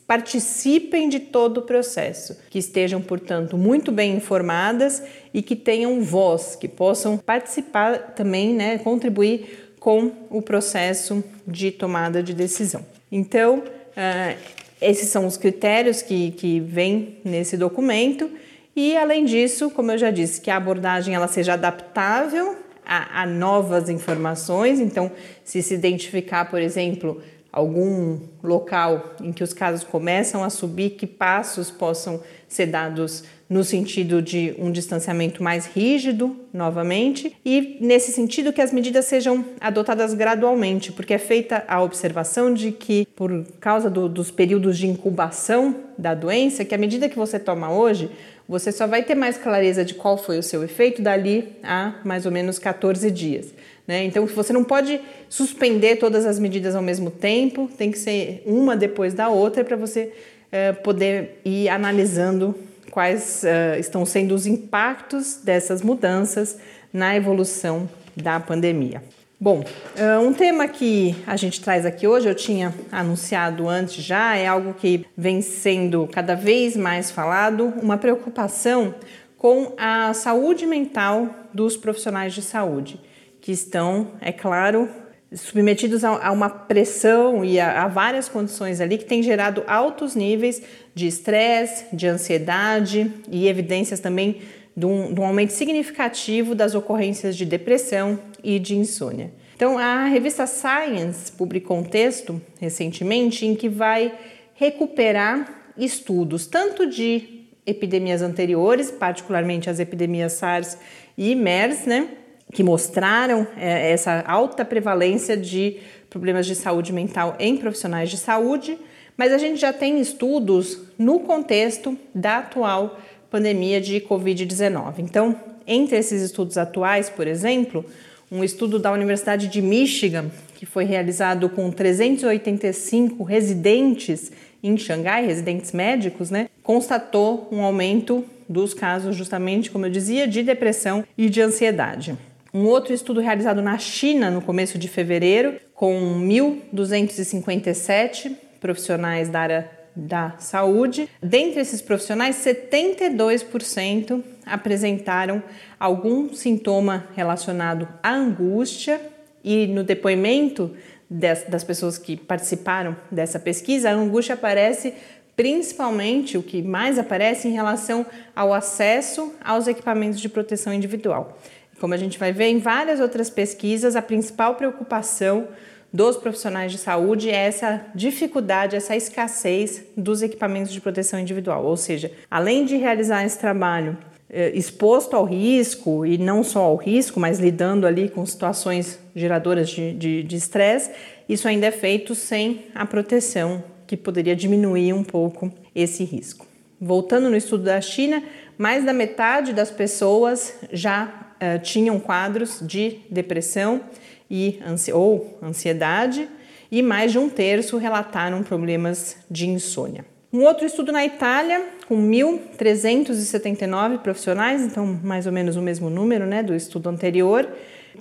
participem 0.08 1.08
de 1.08 1.20
todo 1.20 1.60
o 1.60 1.62
processo, 1.62 2.38
que 2.50 2.58
estejam, 2.58 3.00
portanto, 3.00 3.58
muito 3.58 3.92
bem 3.92 4.16
informadas 4.16 5.04
e 5.32 5.42
que 5.42 5.56
tenham 5.56 6.02
voz, 6.02 6.56
que 6.56 6.68
possam 6.68 7.18
participar 7.18 8.14
também, 8.16 8.54
né, 8.54 8.80
contribuir 8.80 9.76
com 9.80 10.12
o 10.30 10.42
processo 10.42 11.24
de 11.48 11.72
tomada 11.72 12.24
de 12.24 12.34
decisão. 12.34 12.84
Então, 13.12 13.60
uh, 13.60 14.62
esses 14.82 15.10
são 15.10 15.28
os 15.28 15.38
critérios 15.38 16.02
que, 16.02 16.32
que 16.32 16.60
vêm 16.60 17.20
nesse 17.24 17.56
documento 17.56 18.30
e, 18.76 18.98
além 18.98 19.26
disso, 19.26 19.70
como 19.70 19.92
eu 19.92 19.98
já 19.98 20.10
disse, 20.12 20.42
que 20.42 20.50
a 20.50 20.58
abordagem 20.58 21.14
ela 21.14 21.28
seja 21.28 21.54
adaptável 21.54 22.58
a, 22.86 23.22
a 23.22 23.26
novas 23.26 23.90
informações. 23.90 24.80
Então, 24.80 25.12
se 25.44 25.62
se 25.62 25.74
identificar, 25.74 26.50
por 26.50 26.62
exemplo, 26.62 27.22
algum 27.52 28.20
local 28.42 29.16
em 29.22 29.32
que 29.32 29.44
os 29.44 29.54
casos 29.54 29.84
começam 29.84 30.44
a 30.44 30.50
subir, 30.50 30.92
que 30.92 31.06
passos 31.06 31.70
possam 31.70 32.22
ser 32.48 32.68
dados 32.68 33.24
no 33.52 33.66
sentido 33.66 34.22
de 34.22 34.56
um 34.58 34.72
distanciamento 34.72 35.44
mais 35.44 35.66
rígido, 35.66 36.34
novamente, 36.54 37.36
e 37.44 37.78
nesse 37.82 38.14
sentido 38.14 38.54
que 38.54 38.62
as 38.62 38.72
medidas 38.72 39.04
sejam 39.04 39.44
adotadas 39.60 40.14
gradualmente, 40.14 40.94
porque 40.94 41.14
é 41.14 41.18
feita 41.18 41.66
a 41.68 41.82
observação 41.84 42.54
de 42.54 42.72
que, 42.72 43.06
por 43.14 43.46
causa 43.60 43.90
do, 43.90 44.08
dos 44.08 44.32
períodos 44.32 44.78
de 44.78 44.88
incubação 44.88 45.76
da 45.98 46.14
doença, 46.14 46.64
que 46.64 46.74
a 46.74 46.78
medida 46.78 47.10
que 47.10 47.18
você 47.18 47.38
toma 47.38 47.70
hoje 47.70 48.10
você 48.48 48.70
só 48.70 48.86
vai 48.86 49.02
ter 49.02 49.16
mais 49.16 49.38
clareza 49.38 49.86
de 49.86 49.94
qual 49.94 50.18
foi 50.18 50.38
o 50.38 50.44
seu 50.44 50.62
efeito 50.62 51.02
dali 51.02 51.54
a 51.64 51.96
mais 52.04 52.26
ou 52.26 52.32
menos 52.34 52.60
14 52.60 53.10
dias. 53.10 53.54
Né? 53.88 54.04
Então, 54.04 54.26
você 54.26 54.52
não 54.52 54.64
pode 54.64 55.00
suspender 55.30 55.96
todas 55.96 56.26
as 56.26 56.38
medidas 56.38 56.76
ao 56.76 56.82
mesmo 56.82 57.10
tempo, 57.10 57.70
tem 57.78 57.92
que 57.92 57.98
ser 57.98 58.44
uma 58.46 58.76
depois 58.76 59.14
da 59.14 59.30
outra 59.30 59.64
para 59.64 59.78
você 59.78 60.12
uh, 60.52 60.82
poder 60.84 61.40
ir 61.46 61.70
analisando 61.70 62.54
quais 62.92 63.44
uh, 63.44 63.80
estão 63.80 64.06
sendo 64.06 64.36
os 64.36 64.46
impactos 64.46 65.38
dessas 65.44 65.82
mudanças 65.82 66.60
na 66.94 67.16
evolução 67.16 67.90
da 68.16 68.40
pandemia. 68.40 69.02
Bom, 69.40 69.64
eh, 69.96 70.20
um 70.20 70.34
tema 70.34 70.68
que 70.68 71.16
a 71.26 71.36
gente 71.36 71.62
traz 71.62 71.84
aqui 71.84 72.06
hoje, 72.06 72.30
eu 72.30 72.36
tinha 72.36 72.72
anunciado 72.92 73.68
antes 73.68 74.04
já, 74.04 74.36
é 74.36 74.46
algo 74.46 74.76
que 74.76 75.04
vem 75.18 75.42
sendo 75.42 76.08
cada 76.12 76.36
vez 76.36 76.78
mais 76.78 77.10
falado, 77.10 77.74
uma 77.82 77.98
preocupação 77.98 78.94
com 79.40 79.74
a 79.80 80.14
saúde 80.14 80.68
mental 80.68 81.28
dos 81.52 81.76
profissionais 81.76 82.36
de 82.36 82.44
saúde, 82.44 83.00
que 83.42 83.52
estão, 83.52 84.10
é 84.22 84.32
claro, 84.32 84.88
submetidos 85.34 86.04
a, 86.04 86.32
uma 86.32 86.50
pressão 86.50 87.44
e 87.44 87.60
a, 87.60 87.84
a 87.84 87.88
várias 87.88 88.28
condições 88.28 88.82
ali 88.82 88.98
que 88.98 89.06
tem 89.06 89.24
gerado 89.24 89.64
altos 89.66 90.16
níveis 90.16 90.62
de 90.94 91.08
estresse, 91.08 91.86
de 91.94 92.08
ansiedade 92.08 93.12
e 93.30 93.48
evidências 93.48 94.00
também 94.00 94.42
de 94.76 94.86
um, 94.86 95.14
de 95.14 95.20
um 95.20 95.26
aumento 95.26 95.52
significativo 95.52 96.54
das 96.54 96.76
ocorrências 96.76 97.36
de 97.36 97.46
depressão 97.46 98.20
e 98.44 98.60
de 98.60 98.76
insônia. 98.76 99.32
Então, 99.56 99.78
a 99.78 100.06
revista 100.06 100.48
Science 100.48 101.32
publicou 101.32 101.78
um 101.78 101.84
texto 101.84 102.42
recentemente 102.60 103.46
em 103.46 103.54
que 103.54 103.70
vai 103.70 104.14
recuperar 104.56 105.72
estudos 105.78 106.48
tanto 106.48 106.88
de 106.88 107.46
epidemias 107.66 108.22
anteriores, 108.22 108.90
particularmente 108.90 109.70
as 109.70 109.80
epidemias 109.80 110.34
SARS 110.34 110.78
e 111.18 111.36
MERS, 111.36 111.86
né, 111.86 112.10
que 112.52 112.64
mostraram 112.64 113.48
é, 113.58 113.92
essa 113.92 114.24
alta 114.28 114.66
prevalência 114.66 115.38
de 115.38 115.78
problemas 116.10 116.46
de 116.46 116.56
saúde 116.56 116.92
mental 116.92 117.36
em 117.40 117.58
profissionais 117.58 118.10
de 118.10 118.18
saúde, 118.18 118.78
mas 119.16 119.32
a 119.32 119.38
gente 119.38 119.60
já 119.60 119.72
tem 119.72 120.00
estudos 120.00 120.80
no 120.98 121.22
contexto 121.22 121.98
da 122.14 122.40
atual 122.40 123.00
pandemia 123.30 123.80
de 123.80 124.02
Covid-19. 124.02 124.96
Então, 125.00 125.36
entre 125.66 125.98
esses 125.98 126.22
estudos 126.22 126.58
atuais, 126.58 127.10
por 127.10 127.28
exemplo, 127.28 127.86
um 128.32 128.44
estudo 128.44 128.78
da 128.78 128.92
Universidade 128.92 129.48
de 129.48 129.62
Michigan, 129.62 130.30
que 130.56 130.66
foi 130.66 130.84
realizado 130.84 131.50
com 131.50 131.72
385 131.72 133.24
residentes 133.24 134.32
em 134.64 134.78
Xangai, 134.78 135.26
residentes 135.26 135.72
médicos, 135.72 136.30
né, 136.30 136.50
constatou 136.62 137.48
um 137.52 137.62
aumento 137.62 138.24
dos 138.48 138.74
casos, 138.74 139.16
justamente 139.16 139.72
como 139.72 139.86
eu 139.86 139.90
dizia, 139.90 140.28
de 140.28 140.44
depressão 140.44 141.04
e 141.18 141.30
de 141.30 141.42
ansiedade. 141.42 142.18
Um 142.54 142.66
outro 142.66 142.94
estudo 142.94 143.22
realizado 143.22 143.62
na 143.62 143.78
China 143.78 144.30
no 144.30 144.42
começo 144.42 144.78
de 144.78 144.90
fevereiro, 144.90 145.58
com 145.74 146.20
1.257 146.22 148.36
profissionais 148.60 149.30
da 149.30 149.40
área 149.40 149.72
da 149.96 150.36
saúde. 150.38 151.08
Dentre 151.22 151.62
esses 151.62 151.82
profissionais, 151.82 152.36
72% 152.38 154.22
apresentaram 154.46 155.42
algum 155.80 156.34
sintoma 156.34 157.08
relacionado 157.16 157.88
à 158.04 158.14
angústia 158.14 159.00
e 159.44 159.66
no 159.68 159.84
depoimento 159.84 160.72
das, 161.10 161.64
pessoas 161.64 161.98
que 161.98 162.18
participaram 162.18 162.96
dessa 163.10 163.40
pesquisa, 163.40 163.90
a 163.90 163.94
angústia 163.94 164.36
aparece 164.36 164.94
principalmente 165.36 166.38
o 166.38 166.44
que 166.44 166.62
mais 166.62 167.00
aparece 167.00 167.48
em 167.48 167.52
relação 167.52 168.06
ao 168.36 168.54
acesso 168.54 169.34
aos 169.44 169.68
equipamentos 169.68 170.20
de 170.20 170.30
proteção 170.30 170.74
individual. 170.74 171.40
Como 171.82 171.96
a 171.96 171.98
gente 171.98 172.20
vai 172.20 172.32
ver 172.32 172.46
em 172.46 172.60
várias 172.60 173.00
outras 173.00 173.28
pesquisas, 173.28 173.96
a 173.96 174.04
principal 174.04 174.54
preocupação 174.54 175.48
dos 175.92 176.16
profissionais 176.16 176.72
de 176.72 176.78
saúde 176.78 177.32
é 177.32 177.48
essa 177.48 177.82
dificuldade, 177.96 178.76
essa 178.76 178.96
escassez 178.96 179.84
dos 179.98 180.22
equipamentos 180.22 180.72
de 180.72 180.80
proteção 180.80 181.20
individual. 181.20 181.66
Ou 181.66 181.76
seja, 181.76 182.12
além 182.30 182.66
de 182.66 182.78
realizar 182.78 183.26
esse 183.26 183.40
trabalho 183.40 183.98
eh, 184.30 184.52
exposto 184.54 185.16
ao 185.16 185.26
risco 185.26 186.06
e 186.06 186.20
não 186.20 186.44
só 186.44 186.62
ao 186.62 186.76
risco, 186.76 187.20
mas 187.20 187.40
lidando 187.40 187.88
ali 187.88 188.10
com 188.10 188.24
situações 188.28 189.00
geradoras 189.16 189.68
de 189.68 190.28
estresse, 190.30 190.92
isso 191.28 191.48
ainda 191.48 191.66
é 191.66 191.72
feito 191.72 192.14
sem 192.14 192.68
a 192.76 192.86
proteção 192.86 193.64
que 193.88 193.98
poderia 193.98 194.36
diminuir 194.36 194.94
um 194.94 195.04
pouco 195.04 195.52
esse 195.74 196.04
risco. 196.04 196.46
Voltando 196.80 197.28
no 197.28 197.36
estudo 197.36 197.64
da 197.64 197.82
China, 197.82 198.24
mais 198.56 198.86
da 198.86 198.94
metade 198.94 199.52
das 199.52 199.72
pessoas 199.72 200.54
já 200.72 201.31
uh, 201.42 201.60
tinham 201.60 202.00
quadros 202.00 202.60
de 202.62 203.00
depressão 203.10 203.82
e 204.30 204.60
ansi 204.66 204.94
ou 204.94 205.38
ansiedade, 205.42 206.30
e 206.72 206.82
mais 206.82 207.12
de 207.12 207.18
um 207.18 207.28
terço 207.28 207.78
relataram 207.78 208.44
problemas 208.44 209.18
de 209.30 209.50
insônia. 209.50 210.06
Um 210.32 210.44
outro 210.44 210.66
estudo 210.66 210.94
na 210.94 211.04
Itália, 211.04 211.62
com 211.90 211.98
1.379 212.10 213.98
profissionais, 213.98 214.62
então 214.62 214.98
mais 215.04 215.26
ou 215.26 215.34
menos 215.34 215.58
o 215.58 215.62
mesmo 215.62 215.90
número 215.90 216.26
né, 216.26 216.42
do 216.42 216.56
estudo 216.56 216.88
anterior. 216.88 217.46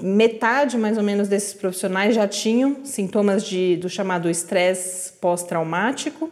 Metade, 0.01 0.79
mais 0.79 0.97
ou 0.97 1.03
menos, 1.03 1.27
desses 1.27 1.53
profissionais 1.53 2.15
já 2.15 2.29
tinham 2.29 2.85
sintomas 2.85 3.43
de, 3.43 3.77
do 3.79 3.89
chamado 3.89 4.31
estresse 4.31 5.13
pós-traumático 5.15 6.31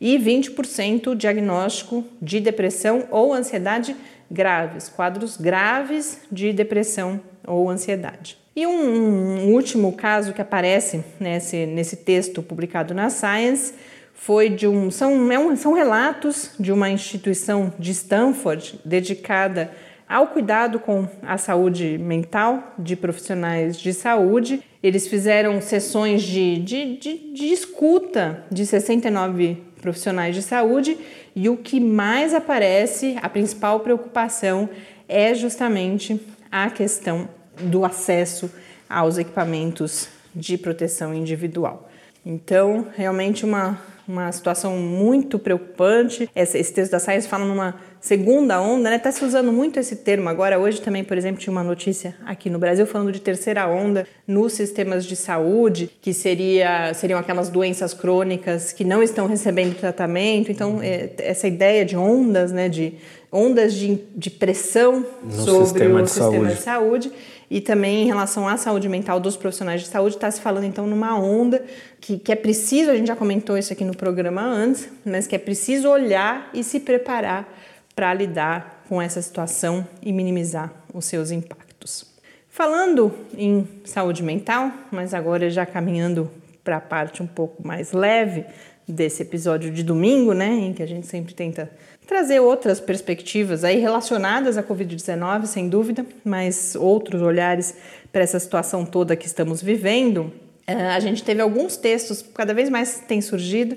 e 0.00 0.18
20% 0.18 1.14
diagnóstico 1.14 2.02
de 2.22 2.40
depressão 2.40 3.06
ou 3.10 3.34
ansiedade 3.34 3.94
graves, 4.30 4.88
quadros 4.88 5.36
graves 5.36 6.20
de 6.30 6.52
depressão 6.52 7.20
ou 7.46 7.68
ansiedade. 7.70 8.38
E 8.56 8.66
um, 8.66 9.48
um 9.48 9.52
último 9.52 9.92
caso 9.92 10.32
que 10.32 10.40
aparece 10.40 11.04
nesse, 11.18 11.66
nesse 11.66 11.96
texto 11.96 12.42
publicado 12.42 12.94
na 12.94 13.10
Science 13.10 13.74
foi 14.14 14.48
de 14.48 14.66
um 14.68 14.90
são, 14.90 15.30
é 15.32 15.38
um, 15.38 15.56
são 15.56 15.72
relatos 15.72 16.52
de 16.58 16.72
uma 16.72 16.88
instituição 16.88 17.72
de 17.78 17.90
Stanford 17.90 18.80
dedicada 18.84 19.72
ao 20.08 20.28
cuidado 20.28 20.78
com 20.78 21.08
a 21.22 21.36
saúde 21.36 21.98
mental 21.98 22.74
de 22.78 22.94
profissionais 22.94 23.76
de 23.76 23.92
saúde. 23.92 24.62
Eles 24.82 25.08
fizeram 25.08 25.60
sessões 25.60 26.22
de, 26.22 26.58
de, 26.60 26.96
de, 26.96 27.32
de 27.32 27.46
escuta 27.52 28.44
de 28.50 28.64
69 28.64 29.62
profissionais 29.84 30.34
de 30.34 30.40
saúde 30.40 30.96
e 31.36 31.46
o 31.46 31.58
que 31.58 31.78
mais 31.78 32.32
aparece, 32.32 33.18
a 33.20 33.28
principal 33.28 33.80
preocupação 33.80 34.66
é 35.06 35.34
justamente 35.34 36.18
a 36.50 36.70
questão 36.70 37.28
do 37.60 37.84
acesso 37.84 38.50
aos 38.88 39.18
equipamentos 39.18 40.08
de 40.34 40.56
proteção 40.56 41.12
individual. 41.12 41.90
Então, 42.24 42.86
realmente 42.96 43.44
uma 43.44 43.78
uma 44.06 44.30
situação 44.32 44.76
muito 44.76 45.38
preocupante. 45.38 46.28
Esse, 46.34 46.58
esse 46.58 46.72
texto 46.72 46.92
da 46.92 46.98
Science 46.98 47.26
fala 47.26 47.44
numa 47.44 47.74
segunda 48.00 48.60
onda, 48.60 48.90
né? 48.90 48.96
Está 48.96 49.10
se 49.10 49.24
usando 49.24 49.52
muito 49.52 49.78
esse 49.78 49.96
termo 49.96 50.28
agora. 50.28 50.58
Hoje 50.58 50.80
também, 50.80 51.02
por 51.02 51.16
exemplo, 51.16 51.40
tinha 51.40 51.50
uma 51.50 51.64
notícia 51.64 52.14
aqui 52.26 52.50
no 52.50 52.58
Brasil 52.58 52.86
falando 52.86 53.10
de 53.10 53.20
terceira 53.20 53.66
onda 53.66 54.06
nos 54.26 54.52
sistemas 54.52 55.06
de 55.06 55.16
saúde, 55.16 55.90
que 56.00 56.12
seria, 56.12 56.92
seriam 56.94 57.18
aquelas 57.18 57.48
doenças 57.48 57.94
crônicas 57.94 58.72
que 58.72 58.84
não 58.84 59.02
estão 59.02 59.26
recebendo 59.26 59.74
tratamento. 59.74 60.52
Então, 60.52 60.80
é, 60.82 61.10
essa 61.18 61.48
ideia 61.48 61.84
de 61.84 61.96
ondas, 61.96 62.52
né? 62.52 62.68
De 62.68 62.94
ondas 63.32 63.74
de, 63.74 63.98
de 64.14 64.30
pressão 64.30 65.04
no 65.24 65.32
sobre 65.32 65.64
sistema 65.64 65.98
o 65.98 66.02
de 66.02 66.10
sistema 66.10 66.30
saúde. 66.30 66.54
de 66.54 66.60
saúde 66.62 67.12
e 67.54 67.60
também 67.60 68.02
em 68.02 68.06
relação 68.06 68.48
à 68.48 68.56
saúde 68.56 68.88
mental 68.88 69.20
dos 69.20 69.36
profissionais 69.36 69.80
de 69.80 69.86
saúde, 69.86 70.16
está 70.16 70.28
se 70.28 70.40
falando 70.40 70.64
então 70.64 70.88
numa 70.88 71.16
onda 71.16 71.64
que, 72.00 72.18
que 72.18 72.32
é 72.32 72.34
preciso, 72.34 72.90
a 72.90 72.96
gente 72.96 73.06
já 73.06 73.14
comentou 73.14 73.56
isso 73.56 73.72
aqui 73.72 73.84
no 73.84 73.96
programa 73.96 74.42
antes, 74.42 74.88
mas 75.06 75.28
que 75.28 75.36
é 75.36 75.38
preciso 75.38 75.88
olhar 75.88 76.50
e 76.52 76.64
se 76.64 76.80
preparar 76.80 77.48
para 77.94 78.12
lidar 78.12 78.82
com 78.88 79.00
essa 79.00 79.22
situação 79.22 79.86
e 80.02 80.12
minimizar 80.12 80.72
os 80.92 81.04
seus 81.04 81.30
impactos. 81.30 82.04
Falando 82.48 83.14
em 83.38 83.68
saúde 83.84 84.24
mental, 84.24 84.72
mas 84.90 85.14
agora 85.14 85.48
já 85.48 85.64
caminhando 85.64 86.28
para 86.64 86.78
a 86.78 86.80
parte 86.80 87.22
um 87.22 87.26
pouco 87.28 87.64
mais 87.64 87.92
leve 87.92 88.44
desse 88.86 89.22
episódio 89.22 89.70
de 89.70 89.82
domingo, 89.82 90.32
né, 90.32 90.48
em 90.48 90.72
que 90.72 90.82
a 90.82 90.86
gente 90.86 91.06
sempre 91.06 91.34
tenta 91.34 91.70
trazer 92.06 92.40
outras 92.40 92.80
perspectivas 92.80 93.64
aí 93.64 93.78
relacionadas 93.78 94.58
à 94.58 94.62
Covid-19, 94.62 95.46
sem 95.46 95.68
dúvida, 95.68 96.04
mas 96.24 96.74
outros 96.76 97.22
olhares 97.22 97.74
para 98.12 98.22
essa 98.22 98.38
situação 98.38 98.84
toda 98.84 99.16
que 99.16 99.26
estamos 99.26 99.62
vivendo. 99.62 100.32
Eh, 100.66 100.74
a 100.74 101.00
gente 101.00 101.22
teve 101.22 101.40
alguns 101.40 101.76
textos, 101.76 102.22
cada 102.34 102.52
vez 102.52 102.68
mais 102.68 103.02
tem 103.08 103.20
surgido, 103.20 103.76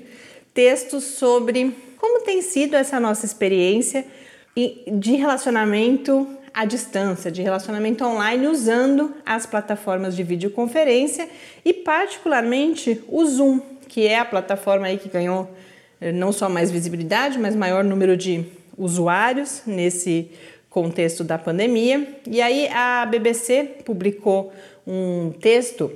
textos 0.52 1.04
sobre 1.04 1.74
como 1.98 2.22
tem 2.24 2.42
sido 2.42 2.74
essa 2.74 3.00
nossa 3.00 3.26
experiência 3.26 4.04
de 4.90 5.14
relacionamento 5.14 6.26
à 6.52 6.64
distância, 6.64 7.30
de 7.30 7.42
relacionamento 7.42 8.04
online 8.04 8.48
usando 8.48 9.14
as 9.24 9.46
plataformas 9.46 10.16
de 10.16 10.22
videoconferência 10.22 11.28
e 11.64 11.72
particularmente 11.72 13.02
o 13.06 13.24
Zoom, 13.24 13.60
que 13.88 14.06
é 14.06 14.18
a 14.18 14.24
plataforma 14.24 14.86
aí 14.86 14.98
que 14.98 15.08
ganhou 15.08 15.50
eh, 16.00 16.12
não 16.12 16.32
só 16.32 16.48
mais 16.48 16.70
visibilidade, 16.70 17.38
mas 17.38 17.56
maior 17.56 17.82
número 17.82 18.16
de 18.16 18.44
usuários 18.76 19.62
nesse 19.66 20.30
contexto 20.70 21.24
da 21.24 21.38
pandemia. 21.38 22.06
E 22.26 22.40
aí 22.40 22.68
a 22.68 23.04
BBC 23.06 23.64
publicou 23.84 24.52
um 24.86 25.32
texto 25.40 25.90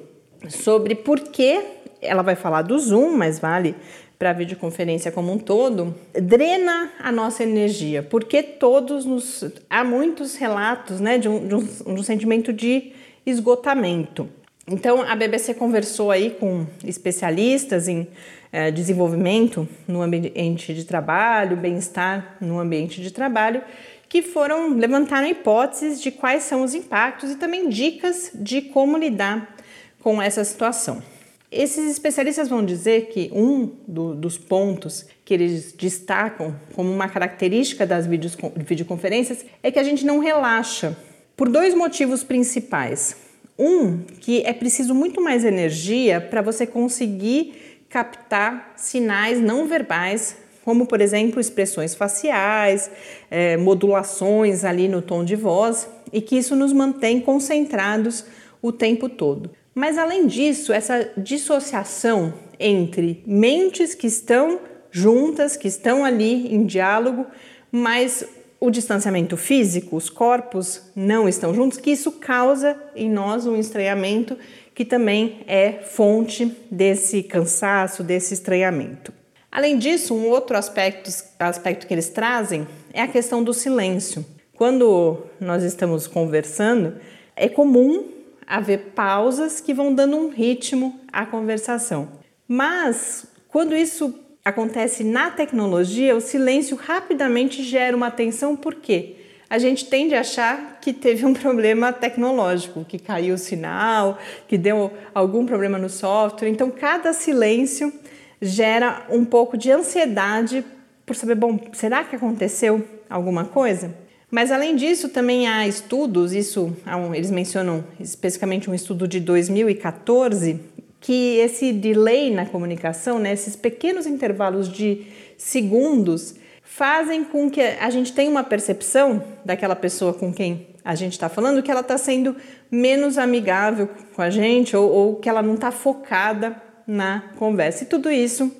sobre 0.48 0.94
por 0.94 1.20
que 1.20 1.60
ela 2.00 2.22
vai 2.22 2.34
falar 2.34 2.62
do 2.62 2.78
Zoom, 2.78 3.16
mas 3.16 3.38
vale 3.38 3.76
para 4.18 4.30
a 4.30 4.32
videoconferência 4.32 5.10
como 5.10 5.32
um 5.32 5.38
todo, 5.38 5.94
drena 6.14 6.92
a 7.00 7.10
nossa 7.10 7.42
energia, 7.42 8.04
porque 8.04 8.40
todos 8.40 9.04
nos 9.04 9.44
há 9.68 9.82
muitos 9.82 10.36
relatos, 10.36 11.00
né, 11.00 11.18
de 11.18 11.28
um, 11.28 11.46
de 11.46 11.54
um, 11.56 11.64
de 11.64 12.00
um 12.00 12.02
sentimento 12.04 12.52
de 12.52 12.92
esgotamento. 13.26 14.28
Então 14.66 15.02
a 15.02 15.16
BBC 15.16 15.54
conversou 15.54 16.10
aí 16.10 16.30
com 16.30 16.66
especialistas 16.84 17.88
em 17.88 18.06
é, 18.52 18.70
desenvolvimento 18.70 19.68
no 19.88 20.02
ambiente 20.02 20.72
de 20.72 20.84
trabalho, 20.84 21.56
bem-estar 21.56 22.36
no 22.40 22.60
ambiente 22.60 23.00
de 23.00 23.10
trabalho, 23.10 23.62
que 24.08 24.22
foram 24.22 24.76
levantaram 24.76 25.26
hipóteses 25.26 26.00
de 26.00 26.10
quais 26.10 26.44
são 26.44 26.62
os 26.62 26.74
impactos 26.74 27.30
e 27.32 27.36
também 27.36 27.68
dicas 27.68 28.30
de 28.34 28.62
como 28.62 28.96
lidar 28.96 29.56
com 30.00 30.20
essa 30.20 30.44
situação. 30.44 31.02
Esses 31.50 31.90
especialistas 31.90 32.48
vão 32.48 32.64
dizer 32.64 33.06
que 33.06 33.30
um 33.32 33.70
do, 33.86 34.14
dos 34.14 34.38
pontos 34.38 35.06
que 35.24 35.34
eles 35.34 35.72
destacam 35.72 36.54
como 36.74 36.90
uma 36.90 37.08
característica 37.08 37.86
das 37.86 38.06
videoconferências 38.06 39.44
é 39.62 39.70
que 39.70 39.78
a 39.78 39.82
gente 39.82 40.06
não 40.06 40.18
relaxa, 40.18 40.96
por 41.36 41.48
dois 41.48 41.74
motivos 41.74 42.24
principais. 42.24 43.31
Um, 43.58 43.98
que 44.20 44.42
é 44.42 44.52
preciso 44.52 44.94
muito 44.94 45.20
mais 45.20 45.44
energia 45.44 46.20
para 46.20 46.40
você 46.40 46.66
conseguir 46.66 47.84
captar 47.88 48.72
sinais 48.76 49.40
não 49.40 49.66
verbais, 49.66 50.36
como 50.64 50.86
por 50.86 51.00
exemplo 51.00 51.40
expressões 51.40 51.94
faciais, 51.94 52.90
é, 53.30 53.56
modulações 53.56 54.64
ali 54.64 54.88
no 54.88 55.02
tom 55.02 55.24
de 55.24 55.36
voz, 55.36 55.88
e 56.12 56.20
que 56.20 56.36
isso 56.36 56.56
nos 56.56 56.72
mantém 56.72 57.20
concentrados 57.20 58.24
o 58.62 58.72
tempo 58.72 59.08
todo. 59.08 59.50
Mas 59.74 59.98
além 59.98 60.26
disso, 60.26 60.72
essa 60.72 61.10
dissociação 61.16 62.34
entre 62.58 63.22
mentes 63.26 63.94
que 63.94 64.06
estão 64.06 64.60
juntas, 64.90 65.56
que 65.56 65.66
estão 65.66 66.04
ali 66.04 66.54
em 66.54 66.64
diálogo, 66.64 67.26
mas 67.70 68.24
o 68.62 68.70
distanciamento 68.70 69.36
físico, 69.36 69.96
os 69.96 70.08
corpos 70.08 70.82
não 70.94 71.28
estão 71.28 71.52
juntos, 71.52 71.78
que 71.78 71.90
isso 71.90 72.12
causa 72.12 72.80
em 72.94 73.10
nós 73.10 73.44
um 73.44 73.56
estranhamento 73.56 74.38
que 74.72 74.84
também 74.84 75.40
é 75.48 75.80
fonte 75.82 76.56
desse 76.70 77.24
cansaço, 77.24 78.04
desse 78.04 78.34
estranhamento. 78.34 79.12
Além 79.50 79.76
disso, 79.76 80.14
um 80.14 80.28
outro 80.28 80.56
aspecto, 80.56 81.10
aspecto 81.40 81.88
que 81.88 81.92
eles 81.92 82.08
trazem 82.10 82.64
é 82.92 83.02
a 83.02 83.08
questão 83.08 83.42
do 83.42 83.52
silêncio. 83.52 84.24
Quando 84.54 85.26
nós 85.40 85.64
estamos 85.64 86.06
conversando, 86.06 86.94
é 87.34 87.48
comum 87.48 88.12
haver 88.46 88.92
pausas 88.94 89.60
que 89.60 89.74
vão 89.74 89.92
dando 89.92 90.16
um 90.16 90.28
ritmo 90.28 91.00
à 91.12 91.26
conversação. 91.26 92.10
Mas 92.46 93.26
quando 93.48 93.74
isso 93.74 94.14
acontece 94.44 95.04
na 95.04 95.30
tecnologia, 95.30 96.16
o 96.16 96.20
silêncio 96.20 96.76
rapidamente 96.76 97.62
gera 97.62 97.96
uma 97.96 98.10
tensão, 98.10 98.56
por 98.56 98.74
quê? 98.74 99.16
a 99.52 99.58
gente 99.58 99.84
tende 99.84 100.14
a 100.14 100.20
achar 100.20 100.78
que 100.80 100.94
teve 100.94 101.26
um 101.26 101.34
problema 101.36 101.92
tecnológico, 101.92 102.86
que 102.86 102.98
caiu 102.98 103.34
o 103.34 103.38
sinal, 103.38 104.18
que 104.48 104.56
deu 104.56 104.90
algum 105.14 105.44
problema 105.44 105.76
no 105.76 105.90
software. 105.90 106.48
Então, 106.48 106.70
cada 106.70 107.12
silêncio 107.12 107.92
gera 108.40 109.06
um 109.10 109.26
pouco 109.26 109.58
de 109.58 109.70
ansiedade 109.70 110.64
por 111.04 111.14
saber, 111.14 111.34
bom, 111.34 111.60
será 111.74 112.02
que 112.02 112.16
aconteceu 112.16 112.82
alguma 113.10 113.44
coisa? 113.44 113.94
Mas 114.30 114.50
além 114.50 114.74
disso, 114.74 115.10
também 115.10 115.46
há 115.46 115.68
estudos, 115.68 116.32
isso 116.32 116.74
eles 117.14 117.30
mencionam 117.30 117.84
especificamente 118.00 118.70
um 118.70 118.74
estudo 118.74 119.06
de 119.06 119.20
2014, 119.20 120.58
que 121.02 121.36
esse 121.38 121.72
delay 121.72 122.30
na 122.30 122.46
comunicação, 122.46 123.18
né, 123.18 123.32
esses 123.32 123.54
pequenos 123.56 124.06
intervalos 124.06 124.72
de 124.72 125.04
segundos, 125.36 126.36
fazem 126.62 127.24
com 127.24 127.50
que 127.50 127.60
a 127.60 127.90
gente 127.90 128.12
tenha 128.12 128.30
uma 128.30 128.44
percepção 128.44 129.22
daquela 129.44 129.76
pessoa 129.76 130.14
com 130.14 130.32
quem 130.32 130.68
a 130.84 130.94
gente 130.94 131.12
está 131.12 131.28
falando 131.28 131.62
que 131.62 131.70
ela 131.70 131.80
está 131.80 131.98
sendo 131.98 132.34
menos 132.70 133.18
amigável 133.18 133.88
com 134.14 134.22
a 134.22 134.30
gente 134.30 134.76
ou, 134.76 134.90
ou 134.90 135.16
que 135.16 135.28
ela 135.28 135.42
não 135.42 135.54
está 135.54 135.70
focada 135.70 136.56
na 136.86 137.22
conversa. 137.36 137.84
E 137.84 137.86
tudo 137.86 138.10
isso 138.10 138.50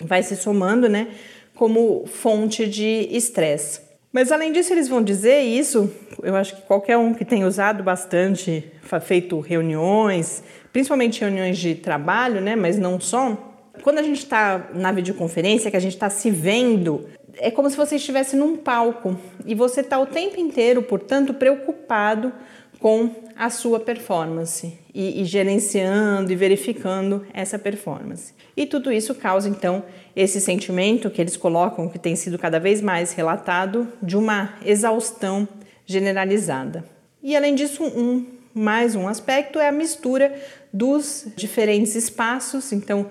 vai 0.00 0.22
se 0.22 0.36
somando, 0.36 0.88
né, 0.88 1.08
como 1.54 2.04
fonte 2.06 2.66
de 2.66 3.08
estresse. 3.10 3.80
Mas 4.12 4.30
além 4.30 4.52
disso, 4.52 4.72
eles 4.72 4.88
vão 4.88 5.02
dizer 5.02 5.40
isso, 5.40 5.90
eu 6.22 6.36
acho 6.36 6.56
que 6.56 6.62
qualquer 6.62 6.98
um 6.98 7.14
que 7.14 7.24
tenha 7.24 7.46
usado 7.46 7.82
bastante, 7.82 8.70
feito 9.00 9.40
reuniões, 9.40 10.42
principalmente 10.72 11.20
reuniões 11.20 11.58
de 11.58 11.74
trabalho, 11.74 12.40
né, 12.40 12.56
mas 12.56 12.78
não 12.78 12.98
só, 12.98 13.50
Quando 13.82 13.98
a 13.98 14.02
gente 14.02 14.18
está 14.18 14.70
na 14.74 14.92
videoconferência, 14.92 15.70
que 15.70 15.76
a 15.76 15.80
gente 15.80 15.94
está 15.94 16.10
se 16.10 16.30
vendo, 16.30 17.08
é 17.38 17.50
como 17.50 17.70
se 17.70 17.76
você 17.76 17.96
estivesse 17.96 18.36
num 18.36 18.56
palco 18.56 19.18
e 19.46 19.54
você 19.54 19.80
está 19.80 19.98
o 19.98 20.06
tempo 20.06 20.38
inteiro, 20.38 20.82
portanto, 20.82 21.32
preocupado 21.32 22.32
com 22.78 23.10
a 23.36 23.48
sua 23.48 23.80
performance 23.80 24.78
e, 24.92 25.22
e, 25.22 25.24
gerenciando 25.24 26.32
e 26.32 26.36
verificando 26.36 27.24
essa 27.32 27.58
performance. 27.58 28.34
E 28.56 28.66
tudo 28.66 28.92
isso 28.92 29.14
causa 29.14 29.48
então 29.48 29.84
esse 30.14 30.40
sentimento 30.40 31.08
que 31.08 31.20
eles 31.20 31.36
colocam, 31.36 31.88
que 31.88 31.98
tem 31.98 32.14
sido 32.14 32.38
cada 32.38 32.60
vez 32.60 32.80
mais 32.80 33.12
relatado, 33.12 33.90
de 34.02 34.16
uma 34.16 34.54
exaustão 34.64 35.48
generalizada. 35.86 36.84
E 37.22 37.36
além 37.36 37.54
disso, 37.54 37.84
um 37.84 38.26
mais 38.54 38.94
um 38.94 39.08
aspecto 39.08 39.58
é 39.58 39.68
a 39.68 39.72
mistura 39.72 40.34
dos 40.72 41.26
diferentes 41.36 41.94
espaços. 41.94 42.72
Então, 42.72 43.10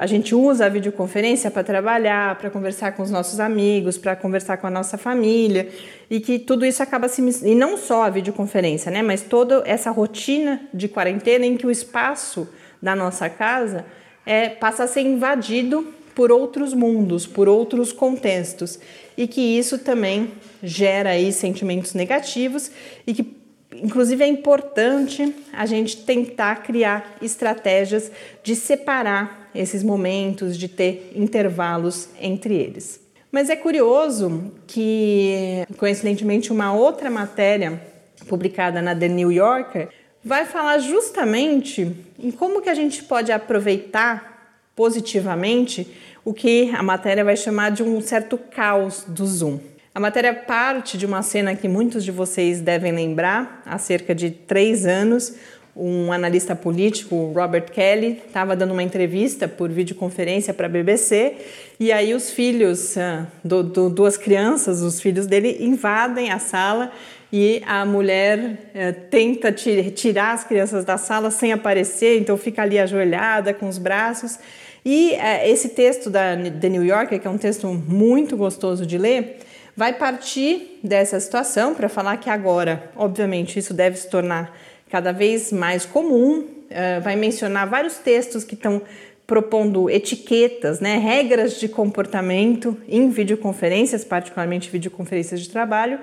a 0.00 0.06
gente 0.06 0.34
usa 0.34 0.66
a 0.66 0.68
videoconferência 0.68 1.50
para 1.50 1.62
trabalhar, 1.62 2.36
para 2.36 2.50
conversar 2.50 2.92
com 2.92 3.02
os 3.02 3.10
nossos 3.10 3.38
amigos, 3.38 3.96
para 3.96 4.16
conversar 4.16 4.56
com 4.56 4.66
a 4.66 4.70
nossa 4.70 4.98
família, 4.98 5.68
e 6.10 6.18
que 6.18 6.40
tudo 6.40 6.66
isso 6.66 6.82
acaba 6.82 7.08
se 7.08 7.22
e 7.44 7.54
não 7.54 7.76
só 7.76 8.02
a 8.02 8.10
videoconferência, 8.10 8.90
né, 8.90 9.00
mas 9.00 9.22
toda 9.22 9.62
essa 9.64 9.90
rotina 9.90 10.60
de 10.74 10.88
quarentena 10.88 11.46
em 11.46 11.56
que 11.56 11.66
o 11.66 11.70
espaço 11.70 12.48
da 12.82 12.96
nossa 12.96 13.28
casa 13.28 13.84
é, 14.26 14.48
passa 14.48 14.84
a 14.84 14.86
ser 14.88 15.02
invadido 15.02 15.94
por 16.16 16.32
outros 16.32 16.74
mundos, 16.74 17.24
por 17.24 17.48
outros 17.48 17.92
contextos, 17.92 18.80
e 19.16 19.28
que 19.28 19.40
isso 19.40 19.78
também 19.78 20.32
gera 20.62 21.10
aí 21.10 21.32
sentimentos 21.32 21.94
negativos 21.94 22.72
e 23.06 23.14
que 23.14 23.39
Inclusive, 23.82 24.22
é 24.22 24.26
importante 24.26 25.34
a 25.52 25.64
gente 25.66 25.96
tentar 26.04 26.62
criar 26.62 27.16
estratégias 27.22 28.10
de 28.42 28.54
separar 28.54 29.50
esses 29.54 29.82
momentos, 29.82 30.56
de 30.56 30.68
ter 30.68 31.12
intervalos 31.14 32.08
entre 32.20 32.54
eles. 32.54 33.00
Mas 33.32 33.48
é 33.48 33.56
curioso 33.56 34.52
que, 34.66 35.64
coincidentemente, 35.76 36.52
uma 36.52 36.74
outra 36.74 37.10
matéria 37.10 37.80
publicada 38.28 38.82
na 38.82 38.94
The 38.94 39.08
New 39.08 39.32
Yorker 39.32 39.88
vai 40.22 40.44
falar 40.44 40.78
justamente 40.78 41.96
em 42.18 42.30
como 42.30 42.60
que 42.60 42.68
a 42.68 42.74
gente 42.74 43.02
pode 43.04 43.32
aproveitar 43.32 44.60
positivamente 44.76 45.86
o 46.24 46.34
que 46.34 46.70
a 46.74 46.82
matéria 46.82 47.24
vai 47.24 47.36
chamar 47.36 47.70
de 47.70 47.82
um 47.82 48.00
certo 48.00 48.36
caos 48.36 49.04
do 49.06 49.26
Zoom. 49.26 49.58
A 49.92 49.98
matéria 49.98 50.32
parte 50.32 50.96
de 50.96 51.04
uma 51.04 51.20
cena 51.20 51.56
que 51.56 51.66
muitos 51.66 52.04
de 52.04 52.12
vocês 52.12 52.60
devem 52.60 52.92
lembrar. 52.92 53.60
Há 53.66 53.76
cerca 53.76 54.14
de 54.14 54.30
três 54.30 54.86
anos, 54.86 55.34
um 55.74 56.12
analista 56.12 56.54
político, 56.54 57.32
Robert 57.34 57.72
Kelly, 57.72 58.22
estava 58.24 58.54
dando 58.54 58.72
uma 58.72 58.84
entrevista 58.84 59.48
por 59.48 59.68
videoconferência 59.68 60.54
para 60.54 60.66
a 60.66 60.68
BBC 60.68 61.34
e 61.80 61.90
aí 61.90 62.14
os 62.14 62.30
filhos, 62.30 62.96
ah, 62.96 63.26
do, 63.42 63.64
do, 63.64 63.90
duas 63.90 64.16
crianças, 64.16 64.80
os 64.80 65.00
filhos 65.00 65.26
dele, 65.26 65.56
invadem 65.58 66.30
a 66.30 66.38
sala 66.38 66.92
e 67.32 67.60
a 67.66 67.84
mulher 67.84 68.70
eh, 68.72 68.92
tenta 68.92 69.50
tirar 69.50 70.34
as 70.34 70.44
crianças 70.44 70.84
da 70.84 70.98
sala 70.98 71.32
sem 71.32 71.52
aparecer, 71.52 72.18
então 72.18 72.36
fica 72.36 72.62
ali 72.62 72.78
ajoelhada 72.78 73.52
com 73.52 73.68
os 73.68 73.78
braços. 73.78 74.38
E 74.84 75.14
eh, 75.14 75.50
esse 75.50 75.70
texto 75.70 76.10
da 76.10 76.36
The 76.36 76.68
New 76.68 76.84
Yorker, 76.84 77.20
que 77.20 77.26
é 77.26 77.30
um 77.30 77.38
texto 77.38 77.66
muito 77.68 78.36
gostoso 78.36 78.86
de 78.86 78.98
ler, 78.98 79.38
vai 79.80 79.94
partir 79.94 80.78
dessa 80.84 81.18
situação 81.18 81.74
para 81.74 81.88
falar 81.88 82.18
que 82.18 82.28
agora, 82.28 82.92
obviamente, 82.94 83.58
isso 83.58 83.72
deve 83.72 83.96
se 83.96 84.10
tornar 84.10 84.54
cada 84.90 85.10
vez 85.10 85.50
mais 85.50 85.86
comum, 85.86 86.40
uh, 86.40 87.00
vai 87.02 87.16
mencionar 87.16 87.66
vários 87.66 87.96
textos 87.96 88.44
que 88.44 88.52
estão 88.52 88.82
propondo 89.26 89.88
etiquetas, 89.88 90.80
né, 90.80 90.98
regras 90.98 91.58
de 91.58 91.66
comportamento 91.66 92.76
em 92.86 93.08
videoconferências, 93.08 94.04
particularmente 94.04 94.68
videoconferências 94.68 95.40
de 95.40 95.48
trabalho, 95.48 95.98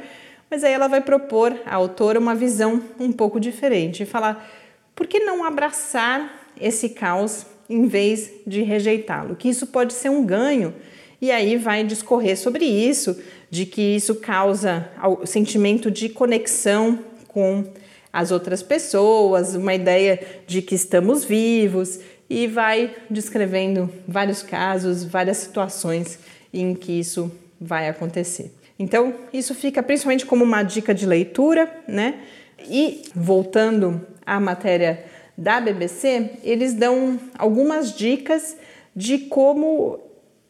mas 0.49 0.63
aí 0.63 0.73
ela 0.73 0.87
vai 0.87 1.01
propor, 1.01 1.55
a 1.63 1.75
autora, 1.75 2.19
uma 2.19 2.33
visão 2.33 2.81
um 2.99 3.11
pouco 3.11 3.39
diferente 3.39 4.01
e 4.01 4.05
falar 4.07 4.51
por 4.95 5.05
que 5.05 5.19
não 5.19 5.45
abraçar 5.45 6.49
esse 6.59 6.89
caos 6.89 7.45
em 7.69 7.85
vez 7.85 8.31
de 8.47 8.63
rejeitá-lo? 8.63 9.35
Que 9.35 9.49
isso 9.49 9.67
pode 9.67 9.93
ser 9.93 10.09
um 10.09 10.25
ganho. 10.25 10.73
E 11.21 11.31
aí 11.31 11.57
vai 11.57 11.83
discorrer 11.83 12.37
sobre 12.37 12.65
isso, 12.65 13.19
de 13.49 13.65
que 13.65 13.81
isso 13.81 14.15
causa 14.15 14.89
o 15.21 15.25
sentimento 15.25 15.89
de 15.89 16.09
conexão 16.09 16.99
com 17.27 17.65
as 18.11 18.31
outras 18.31 18.63
pessoas, 18.63 19.55
uma 19.55 19.73
ideia 19.73 20.19
de 20.45 20.61
que 20.61 20.75
estamos 20.75 21.23
vivos 21.23 21.99
e 22.29 22.47
vai 22.47 22.95
descrevendo 23.09 23.89
vários 24.07 24.41
casos, 24.41 25.03
várias 25.03 25.37
situações 25.37 26.19
em 26.53 26.73
que 26.73 26.99
isso 26.99 27.31
vai 27.59 27.87
acontecer. 27.87 28.51
Então, 28.79 29.13
isso 29.33 29.55
fica 29.55 29.81
principalmente 29.81 30.25
como 30.25 30.43
uma 30.43 30.63
dica 30.63 30.93
de 30.93 31.05
leitura, 31.05 31.71
né? 31.87 32.21
E 32.69 33.03
voltando 33.15 34.05
à 34.25 34.39
matéria 34.39 35.03
da 35.37 35.59
BBC, 35.59 36.31
eles 36.43 36.73
dão 36.73 37.19
algumas 37.37 37.95
dicas 37.95 38.57
de 38.95 39.19
como 39.19 39.99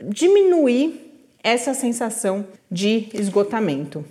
diminuir 0.01 1.06
essa 1.47 1.73
sensação 1.73 2.45
de 2.69 3.07
esgotamento. 3.13 4.03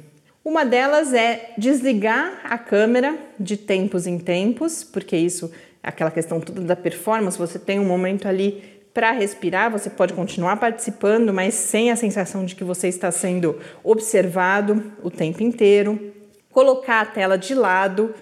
Uma 0.42 0.64
delas 0.64 1.12
é 1.12 1.51
desligar 1.59 2.40
a 2.42 2.57
câmera 2.57 3.14
de 3.38 3.59
tempos 3.59 4.07
em 4.07 4.18
tempos, 4.18 4.83
porque 4.83 5.14
isso 5.18 5.53
aquela 5.83 6.11
questão 6.11 6.40
toda 6.40 6.62
da 6.62 6.75
performance, 6.75 7.37
você 7.37 7.59
tem 7.59 7.79
um 7.79 7.85
momento 7.85 8.27
ali 8.27 8.64
para 8.94 9.11
respirar, 9.11 9.70
você 9.70 9.90
pode 9.90 10.14
continuar 10.14 10.57
participando, 10.57 11.31
mas 11.31 11.53
sem 11.53 11.90
a 11.90 11.96
sensação 11.96 12.42
de 12.42 12.55
que 12.55 12.64
você 12.64 12.88
está 12.88 13.11
sendo 13.11 13.61
observado 13.85 14.92
o 15.03 15.11
tempo 15.11 15.42
inteiro. 15.42 16.14
Colocar 16.51 17.03
a 17.03 17.07
tela 17.07 17.37
de 17.37 17.55
lado, 17.55 18.14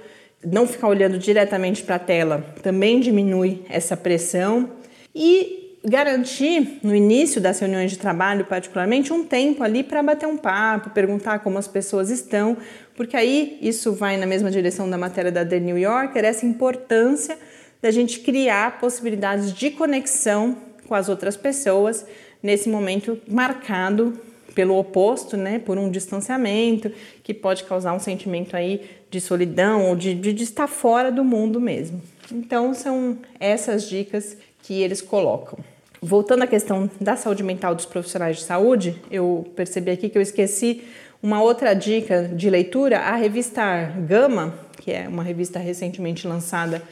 não 0.44 0.66
ficar 0.66 0.88
olhando 0.88 1.18
diretamente 1.18 1.84
para 1.84 1.94
a 1.94 2.00
tela, 2.00 2.44
também 2.64 2.98
diminui 2.98 3.62
essa 3.68 3.96
pressão. 3.96 4.70
E 5.14 5.63
garantir 5.84 6.78
no 6.82 6.94
início 6.94 7.40
das 7.40 7.58
reuniões 7.58 7.90
de 7.90 7.98
trabalho, 7.98 8.46
particularmente, 8.46 9.12
um 9.12 9.22
tempo 9.22 9.62
ali 9.62 9.82
para 9.82 10.02
bater 10.02 10.26
um 10.26 10.36
papo, 10.36 10.90
perguntar 10.90 11.40
como 11.40 11.58
as 11.58 11.68
pessoas 11.68 12.08
estão, 12.08 12.56
porque 12.96 13.16
aí 13.16 13.58
isso 13.60 13.92
vai 13.92 14.16
na 14.16 14.26
mesma 14.26 14.50
direção 14.50 14.88
da 14.88 14.96
matéria 14.96 15.30
da 15.30 15.44
The 15.44 15.60
New 15.60 15.76
Yorker, 15.76 16.24
essa 16.24 16.46
importância 16.46 17.38
da 17.82 17.90
gente 17.90 18.20
criar 18.20 18.78
possibilidades 18.78 19.52
de 19.52 19.70
conexão 19.70 20.56
com 20.88 20.94
as 20.94 21.10
outras 21.10 21.36
pessoas 21.36 22.06
nesse 22.42 22.68
momento 22.68 23.20
marcado 23.28 24.18
pelo 24.54 24.78
oposto, 24.78 25.36
né, 25.36 25.58
por 25.58 25.76
um 25.76 25.90
distanciamento 25.90 26.90
que 27.22 27.34
pode 27.34 27.64
causar 27.64 27.92
um 27.92 27.98
sentimento 27.98 28.56
aí 28.56 28.82
de 29.10 29.20
solidão 29.20 29.86
ou 29.86 29.96
de, 29.96 30.14
de, 30.14 30.32
de 30.32 30.44
estar 30.44 30.66
fora 30.66 31.10
do 31.10 31.24
mundo 31.24 31.60
mesmo. 31.60 32.00
Então 32.32 32.72
são 32.72 33.18
essas 33.38 33.88
dicas 33.88 34.36
que 34.62 34.80
eles 34.80 35.02
colocam. 35.02 35.58
Voltando 36.06 36.42
à 36.42 36.46
questão 36.46 36.90
da 37.00 37.16
saúde 37.16 37.42
mental 37.42 37.74
dos 37.74 37.86
profissionais 37.86 38.36
de 38.36 38.42
saúde, 38.42 38.94
eu 39.10 39.50
percebi 39.56 39.90
aqui 39.90 40.10
que 40.10 40.18
eu 40.18 40.20
esqueci 40.20 40.84
uma 41.22 41.40
outra 41.40 41.72
dica 41.72 42.30
de 42.30 42.50
leitura, 42.50 42.98
a 42.98 43.16
revista 43.16 43.90
Gama, 44.06 44.52
que 44.82 44.92
é 44.92 45.08
uma 45.08 45.22
revista 45.22 45.58
recentemente 45.58 46.28
lançada 46.28 46.82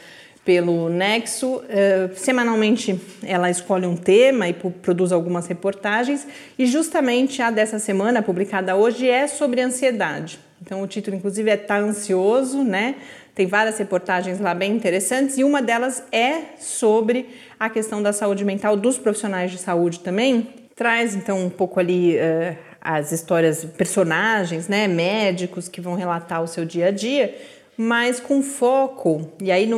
pelo 0.46 0.88
Nexo. 0.88 1.56
Uh, 1.56 2.16
semanalmente 2.16 2.98
ela 3.22 3.50
escolhe 3.50 3.84
um 3.84 3.96
tema 3.96 4.48
e 4.48 4.54
produz 4.54 5.12
algumas 5.12 5.46
reportagens, 5.46 6.26
e 6.58 6.64
justamente 6.64 7.42
a 7.42 7.50
dessa 7.50 7.78
semana, 7.78 8.22
publicada 8.22 8.74
hoje, 8.76 9.10
é 9.10 9.26
sobre 9.26 9.60
ansiedade. 9.60 10.40
Então 10.62 10.80
o 10.80 10.86
título, 10.86 11.14
inclusive, 11.14 11.50
é 11.50 11.56
Tá 11.58 11.76
Ansioso, 11.76 12.64
né? 12.64 12.94
Tem 13.34 13.46
várias 13.46 13.78
reportagens 13.78 14.38
lá 14.40 14.54
bem 14.54 14.72
interessantes 14.76 15.38
e 15.38 15.44
uma 15.44 15.62
delas 15.62 16.02
é 16.12 16.54
sobre 16.58 17.28
a 17.62 17.70
questão 17.70 18.02
da 18.02 18.12
saúde 18.12 18.44
mental 18.44 18.76
dos 18.76 18.98
profissionais 18.98 19.52
de 19.52 19.56
saúde 19.56 20.00
também. 20.00 20.48
Traz 20.74 21.14
então 21.14 21.38
um 21.46 21.48
pouco 21.48 21.78
ali 21.78 22.16
uh, 22.16 22.56
as 22.80 23.12
histórias, 23.12 23.64
personagens, 23.64 24.66
né, 24.66 24.88
médicos 24.88 25.68
que 25.68 25.80
vão 25.80 25.94
relatar 25.94 26.42
o 26.42 26.48
seu 26.48 26.64
dia 26.64 26.88
a 26.88 26.90
dia, 26.90 27.32
mas 27.76 28.18
com 28.18 28.42
foco, 28.42 29.30
e 29.40 29.52
aí 29.52 29.70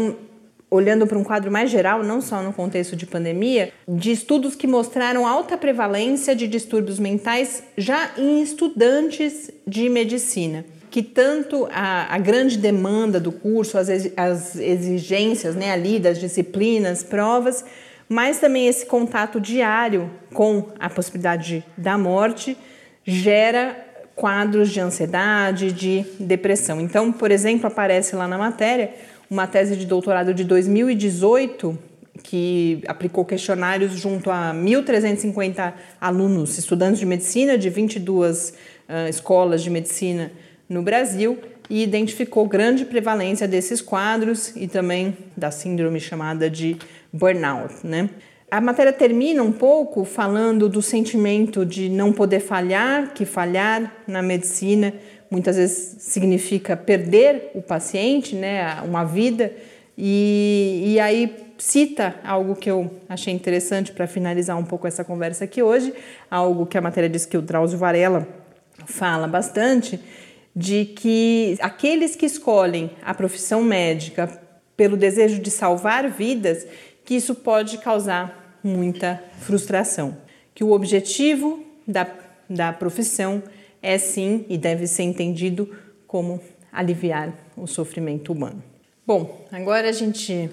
olhando 0.71 1.07
para 1.07 1.19
um 1.19 1.23
quadro 1.23 1.53
mais 1.53 1.71
geral, 1.71 2.03
não 2.03 2.23
só 2.23 2.43
no 2.43 2.55
contexto 2.55 2.97
de 2.97 3.05
pandemia, 3.05 3.71
de 3.87 4.13
estudos 4.13 4.57
que 4.57 4.67
mostraram 4.67 5.27
alta 5.27 5.59
prevalência 5.59 6.35
de 6.35 6.49
distúrbios 6.49 6.99
mentais 6.99 7.65
já 7.77 8.13
em 8.17 8.43
estudantes 8.43 9.51
de 9.67 9.91
medicina 9.91 10.65
que 10.95 11.03
tanto 11.03 11.67
a, 11.73 12.15
a 12.15 12.19
grande 12.19 12.57
demanda 12.57 13.19
do 13.19 13.33
curso, 13.33 13.77
as, 13.77 13.89
as 14.17 14.55
exigências 14.55 15.57
né, 15.57 15.73
ali 15.73 15.99
das 15.99 16.21
disciplinas, 16.21 17.03
provas, 17.03 17.65
mas 18.09 18.39
também 18.39 18.69
esse 18.69 18.87
contato 18.87 19.41
diário 19.41 20.09
com 20.33 20.69
a 20.79 20.89
possibilidade 20.89 21.65
da 21.77 21.99
morte 21.99 22.57
gera 23.03 23.77
quadros 24.15 24.71
de 24.71 24.79
ansiedade, 24.79 25.73
de 25.73 26.05
depressão. 26.21 26.81
Então, 26.81 27.11
por 27.11 27.33
exemplo, 27.33 27.67
aparece 27.67 28.15
lá 28.15 28.29
na 28.29 28.39
matéria 28.39 28.95
uma 29.29 29.49
tese 29.49 29.75
de 29.75 29.87
doutorado 29.87 30.33
de 30.33 30.45
2018 30.45 31.77
que 32.23 32.85
aplicou 32.87 33.25
questionários 33.25 33.95
junto 33.95 34.31
a 34.31 34.53
1.350 34.55 35.73
alunos, 36.01 36.57
estudantes 36.57 37.01
de 37.01 37.07
medicina 37.07 37.59
de 37.59 37.69
22 37.69 38.51
uh, 38.89 39.09
escolas 39.09 39.61
de 39.61 39.71
medicina 39.71 40.31
no 40.69 40.83
Brasil 40.83 41.39
e 41.69 41.83
identificou 41.83 42.47
grande 42.47 42.85
prevalência 42.85 43.49
desses 43.49 43.81
quadros 43.81 44.55
e 44.57 44.67
também 44.67 45.17
da 45.37 45.51
síndrome 45.51 46.01
chamada 46.01 46.51
de 46.51 46.77
burnout. 47.13 47.75
Né? 47.85 48.11
A 48.51 48.61
matéria 48.61 48.93
termina 48.93 49.43
um 49.43 49.53
pouco 49.53 50.05
falando 50.05 50.69
do 50.69 50.83
sentimento 50.83 51.65
de 51.65 51.89
não 51.89 52.13
poder 52.13 52.41
falhar, 52.41 53.13
que 53.15 53.25
falhar 53.25 53.93
na 54.07 54.23
medicina 54.23 54.93
muitas 55.31 55.57
vezes 55.57 55.97
significa 56.03 56.77
perder 56.77 57.51
o 57.55 57.63
paciente, 57.63 58.37
né, 58.37 58.81
uma 58.85 59.03
vida, 59.03 59.53
e, 59.99 60.83
e 60.87 61.01
aí 61.01 61.35
cita 61.59 62.15
algo 62.25 62.55
que 62.55 62.71
eu 62.71 62.91
achei 63.09 63.33
interessante 63.33 63.91
para 63.91 64.07
finalizar 64.07 64.57
um 64.57 64.65
pouco 64.65 64.87
essa 64.87 65.05
conversa 65.05 65.45
aqui 65.45 65.63
hoje, 65.63 65.93
algo 66.31 66.67
que 66.67 66.77
a 66.77 66.81
matéria 66.81 67.09
diz 67.09 67.27
que 67.27 67.37
o 67.37 67.43
Drauzio 67.43 67.79
Varela 67.79 68.27
fala 68.87 69.27
bastante, 69.27 69.99
de 70.55 70.85
que 70.85 71.57
aqueles 71.61 72.15
que 72.15 72.27
escolhem 72.27 72.91
a 73.03 73.13
profissão 73.13 73.63
médica 73.63 74.41
pelo 74.77 74.97
desejo 74.97 75.41
de 75.41 75.51
salvar 75.51 76.09
vidas, 76.09 76.67
que 77.05 77.15
isso 77.15 77.35
pode 77.35 77.79
causar 77.79 78.59
muita 78.63 79.23
frustração. 79.41 80.17
Que 80.55 80.65
o 80.65 80.73
objetivo 80.73 81.65
da, 81.87 82.07
da 82.49 82.73
profissão 82.73 83.43
é 83.83 83.99
sim 83.99 84.47
e 84.49 84.57
deve 84.57 84.87
ser 84.87 85.03
entendido 85.03 85.77
como 86.07 86.41
aliviar 86.73 87.33
o 87.57 87.67
sofrimento 87.67 88.33
humano. 88.33 88.63
Bom, 89.07 89.47
agora 89.53 89.89
a 89.89 89.93
gente, 89.93 90.49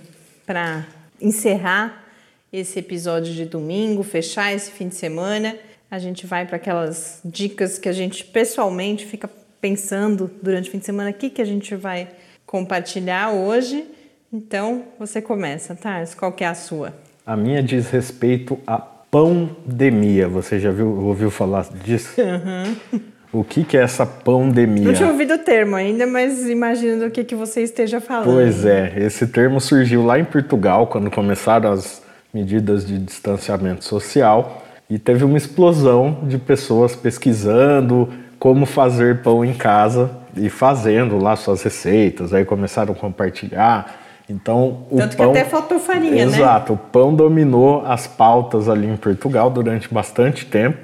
para 0.45 0.85
encerrar 1.21 2.05
esse 2.51 2.79
episódio 2.79 3.33
de 3.33 3.45
domingo, 3.45 4.03
fechar 4.03 4.53
esse 4.53 4.71
fim 4.71 4.89
de 4.89 4.95
semana, 4.95 5.55
a 5.89 5.97
gente 5.97 6.25
vai 6.25 6.45
para 6.45 6.57
aquelas 6.57 7.21
dicas 7.23 7.79
que 7.79 7.87
a 7.87 7.93
gente 7.93 8.25
pessoalmente 8.25 9.05
fica 9.05 9.29
pensando 9.61 10.29
durante 10.41 10.67
o 10.67 10.71
fim 10.71 10.79
de 10.79 10.85
semana, 10.85 11.11
o 11.11 11.13
que, 11.13 11.29
que 11.29 11.41
a 11.41 11.45
gente 11.45 11.75
vai 11.75 12.09
compartilhar 12.45 13.31
hoje. 13.31 13.85
Então, 14.33 14.83
você 14.99 15.21
começa, 15.21 15.75
Tars, 15.75 16.15
qual 16.15 16.31
que 16.31 16.43
é 16.43 16.47
a 16.47 16.55
sua? 16.55 16.93
A 17.25 17.37
minha 17.37 17.61
diz 17.61 17.89
respeito 17.89 18.57
à 18.65 18.77
pandemia. 18.77 20.27
Você 20.27 20.59
já 20.59 20.71
viu, 20.71 20.87
ouviu 21.05 21.29
falar 21.29 21.65
disso? 21.83 22.19
Uhum. 22.19 23.01
O 23.33 23.45
que, 23.45 23.63
que 23.63 23.77
é 23.77 23.81
essa 23.81 24.05
pandemia? 24.05 24.83
Não 24.83 24.93
tinha 24.93 25.09
ouvido 25.09 25.35
o 25.35 25.37
termo 25.37 25.77
ainda, 25.77 26.05
mas 26.05 26.49
imagino 26.49 27.05
do 27.05 27.11
que, 27.11 27.23
que 27.23 27.35
você 27.35 27.61
esteja 27.61 28.01
falando. 28.01 28.25
Pois 28.25 28.65
é, 28.65 28.93
esse 28.97 29.25
termo 29.27 29.61
surgiu 29.61 30.03
lá 30.03 30.19
em 30.19 30.25
Portugal, 30.25 30.87
quando 30.87 31.09
começaram 31.09 31.71
as 31.71 32.01
medidas 32.33 32.85
de 32.85 32.97
distanciamento 32.97 33.85
social, 33.85 34.65
e 34.89 34.99
teve 34.99 35.23
uma 35.23 35.37
explosão 35.37 36.19
de 36.23 36.37
pessoas 36.37 36.93
pesquisando, 36.93 38.09
como 38.41 38.65
fazer 38.65 39.21
pão 39.21 39.45
em 39.45 39.53
casa 39.53 40.09
e 40.35 40.49
fazendo 40.49 41.19
lá 41.19 41.35
suas 41.35 41.61
receitas. 41.61 42.33
Aí 42.33 42.43
começaram 42.43 42.91
a 42.91 42.95
compartilhar. 42.95 44.01
Então, 44.27 44.79
o 44.89 44.97
Tanto 44.97 45.15
pão... 45.15 45.31
que 45.31 45.37
até 45.37 45.47
faltou 45.47 45.79
farinha, 45.79 46.23
Exato, 46.23 46.31
né? 46.31 46.37
Exato. 46.37 46.73
O 46.73 46.77
pão 46.77 47.13
dominou 47.13 47.85
as 47.85 48.07
pautas 48.07 48.67
ali 48.67 48.87
em 48.87 48.97
Portugal 48.97 49.51
durante 49.51 49.93
bastante 49.93 50.43
tempo, 50.47 50.79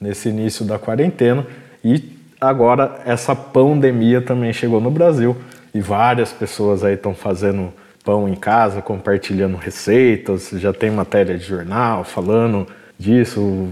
nesse 0.00 0.30
início 0.30 0.64
da 0.64 0.80
quarentena. 0.80 1.46
E 1.84 2.12
agora 2.40 2.98
essa 3.06 3.36
pandemia 3.36 4.20
também 4.20 4.52
chegou 4.52 4.80
no 4.80 4.90
Brasil. 4.90 5.36
E 5.72 5.80
várias 5.80 6.32
pessoas 6.32 6.82
aí 6.82 6.94
estão 6.94 7.14
fazendo 7.14 7.72
pão 8.04 8.28
em 8.28 8.34
casa, 8.34 8.82
compartilhando 8.82 9.56
receitas. 9.56 10.50
Já 10.54 10.72
tem 10.72 10.90
matéria 10.90 11.38
de 11.38 11.44
jornal 11.44 12.02
falando 12.02 12.66
disso, 12.98 13.68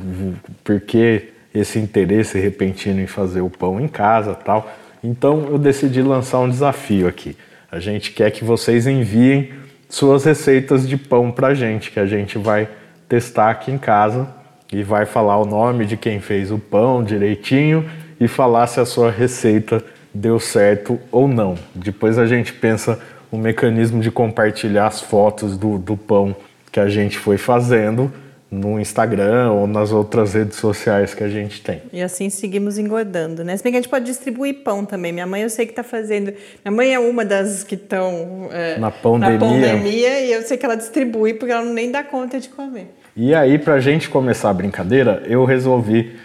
porque 0.63 1.34
esse 1.55 1.79
interesse 1.79 2.39
repentino 2.39 3.01
em 3.01 3.07
fazer 3.07 3.41
o 3.41 3.49
pão 3.49 3.81
em 3.81 3.87
casa 3.87 4.35
tal. 4.35 4.69
Então 5.03 5.47
eu 5.51 5.59
decidi 5.59 6.03
lançar 6.03 6.41
um 6.41 6.49
desafio 6.49 7.07
aqui. 7.07 7.37
A 7.71 7.79
gente 7.79 8.11
quer 8.11 8.31
que 8.31 8.45
vocês 8.45 8.87
enviem 8.87 9.53
suas 9.89 10.25
receitas 10.25 10.89
de 10.89 10.97
pão 10.97 11.31
para 11.31 11.55
gente, 11.55 11.91
que 11.91 12.01
a 12.01 12.07
gente 12.07 12.37
vai 12.39 12.69
testar 13.09 13.51
aqui 13.51 13.71
em 13.71 13.79
casa 13.79 14.29
e 14.73 14.83
vai 14.83 15.07
falar 15.07 15.39
o 15.39 15.45
nome 15.45 15.87
de 15.87 15.97
quem 15.97 16.21
fez 16.21 16.51
o 16.51 16.59
pão 16.59 17.05
direitinho 17.05 17.89
e 18.19 18.27
falar 18.27 18.67
se 18.67 18.81
a 18.81 18.87
sua 18.87 19.11
receita 19.11 19.85
deu 20.13 20.41
certo 20.41 20.99
ou 21.13 21.29
não. 21.29 21.55
Depois 21.75 22.19
a 22.19 22.27
gente 22.27 22.53
pensa 22.53 22.99
o 23.31 23.37
mecanismo 23.37 24.01
de 24.01 24.11
compartilhar 24.11 24.87
as 24.87 25.01
fotos 25.01 25.57
do, 25.57 25.79
do 25.79 25.97
pão 25.97 26.35
que 26.73 26.81
a 26.81 26.89
gente 26.89 27.19
foi 27.19 27.39
fazendo 27.39 28.13
no 28.55 28.81
Instagram 28.81 29.51
ou 29.51 29.67
nas 29.67 29.91
outras 29.91 30.35
redes 30.35 30.57
sociais 30.57 31.15
que 31.15 31.25
a 31.25 31.29
gente 31.29 31.61
tem. 31.61 31.83
E 31.93 32.01
assim 32.01 32.31
seguimos 32.31 32.79
engordando, 32.79 33.43
né? 33.43 33.57
Se 33.57 33.63
bem 33.63 33.73
que 33.73 33.79
a 33.79 33.81
gente 33.81 33.91
pode 33.91 34.05
distribuir 34.05 34.63
pão 34.63 34.85
também. 34.85 35.13
Minha 35.13 35.27
mãe 35.27 35.43
eu 35.43 35.51
sei 35.51 35.67
que 35.67 35.73
está 35.73 35.83
fazendo. 35.83 36.33
Minha 36.65 36.75
mãe 36.75 36.95
é 36.95 36.99
uma 36.99 37.25
das 37.25 37.65
que 37.65 37.75
estão 37.75 38.49
é, 38.53 38.79
na, 38.79 38.91
pandemia. 38.91 39.39
na 39.39 39.47
pandemia 39.47 40.21
e 40.21 40.33
eu 40.33 40.43
sei 40.43 40.57
que 40.57 40.65
ela 40.65 40.77
distribui 40.77 41.35
porque 41.35 41.53
ela 41.53 41.65
nem 41.65 41.91
dá 41.91 42.05
conta 42.05 42.39
de 42.39 42.49
comer. 42.49 42.95
E 43.17 43.35
aí, 43.35 43.59
para 43.59 43.75
a 43.75 43.81
gente 43.81 44.09
começar 44.09 44.51
a 44.51 44.55
brincadeira, 44.55 45.23
eu 45.27 45.45
resolvi 45.45 46.17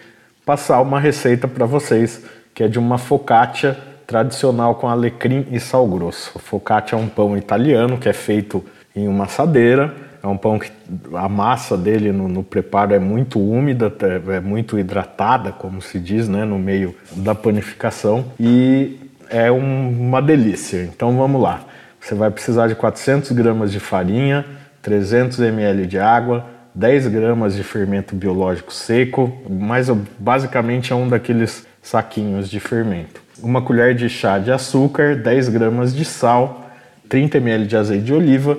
passar 0.46 0.82
uma 0.82 1.00
receita 1.00 1.48
para 1.48 1.66
vocês 1.66 2.24
que 2.54 2.64
é 2.64 2.68
de 2.68 2.80
uma 2.80 2.98
focaccia 2.98 3.78
tradicional 4.08 4.76
com 4.76 4.88
alecrim 4.88 5.46
e 5.52 5.60
sal 5.60 5.88
grosso. 5.88 6.38
Focaccia 6.40 6.98
é 6.98 7.00
um 7.00 7.08
pão 7.08 7.38
italiano 7.38 7.98
que 7.98 8.10
é 8.10 8.14
feito 8.14 8.64
em 8.96 9.08
uma 9.08 9.26
assadeira 9.26 10.09
é 10.22 10.28
um 10.28 10.38
pão 10.38 10.60
que 10.60 10.72
a 11.14 11.30
massa 11.30 11.78
dele 11.78 12.12
no, 12.12 12.28
no, 12.28 12.44
preparo 12.44 12.94
é 12.94 13.00
muito 13.00 13.40
úmida, 13.40 13.92
é 14.28 14.40
muito 14.40 14.78
hidratada, 14.78 15.52
como 15.52 15.82
se 15.82 16.00
diz, 16.00 16.28
né, 16.28 16.44
no 16.44 16.60
meio 16.60 16.94
da 17.12 17.34
panificação 17.34 18.26
e 18.40 19.00
é 19.30 19.52
um, 19.52 19.90
uma 19.90 20.22
delícia. 20.22 20.84
Então 20.84 21.16
vamos 21.18 21.42
lá. 21.42 21.62
Você 22.00 22.16
vai 22.16 22.30
precisar 22.32 22.68
de 22.68 22.76
400 22.76 23.32
gramas 23.32 23.72
de 23.72 23.80
farinha, 23.80 24.46
300 24.82 25.40
ml 25.40 25.86
de 25.86 26.00
água, 26.00 26.46
10 26.76 27.08
gramas 27.08 27.56
de 27.56 27.64
fermento 27.64 28.16
biológico 28.16 28.74
seco, 28.74 29.32
mas 29.50 29.90
basicamente 30.18 30.92
é 30.92 30.96
um 30.96 31.08
daqueles 31.08 31.66
saquinhos 31.82 32.50
de 32.50 32.60
fermento. 32.60 33.22
Uma 33.42 33.62
colher 33.62 33.96
de 33.96 34.10
chá 34.10 34.38
de 34.38 34.52
açúcar, 34.52 35.16
10 35.16 35.50
gramas 35.50 35.94
de 35.94 36.04
sal, 36.04 36.70
30 37.08 37.38
ml 37.38 37.66
de 37.66 37.78
azeite 37.78 38.04
de 38.04 38.14
oliva 38.14 38.58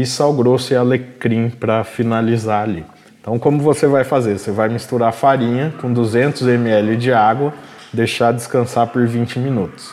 e 0.00 0.04
sal 0.04 0.32
grosso 0.34 0.74
e 0.74 0.76
alecrim 0.76 1.48
para 1.48 1.82
finalizar 1.82 2.64
ali. 2.64 2.84
Então, 3.18 3.38
como 3.38 3.58
você 3.60 3.86
vai 3.86 4.04
fazer? 4.04 4.38
Você 4.38 4.50
vai 4.50 4.68
misturar 4.68 5.10
farinha 5.10 5.72
com 5.80 5.90
200 5.90 6.46
ml 6.46 6.96
de 6.96 7.12
água, 7.12 7.54
deixar 7.92 8.32
descansar 8.32 8.88
por 8.88 9.06
20 9.06 9.38
minutos. 9.38 9.90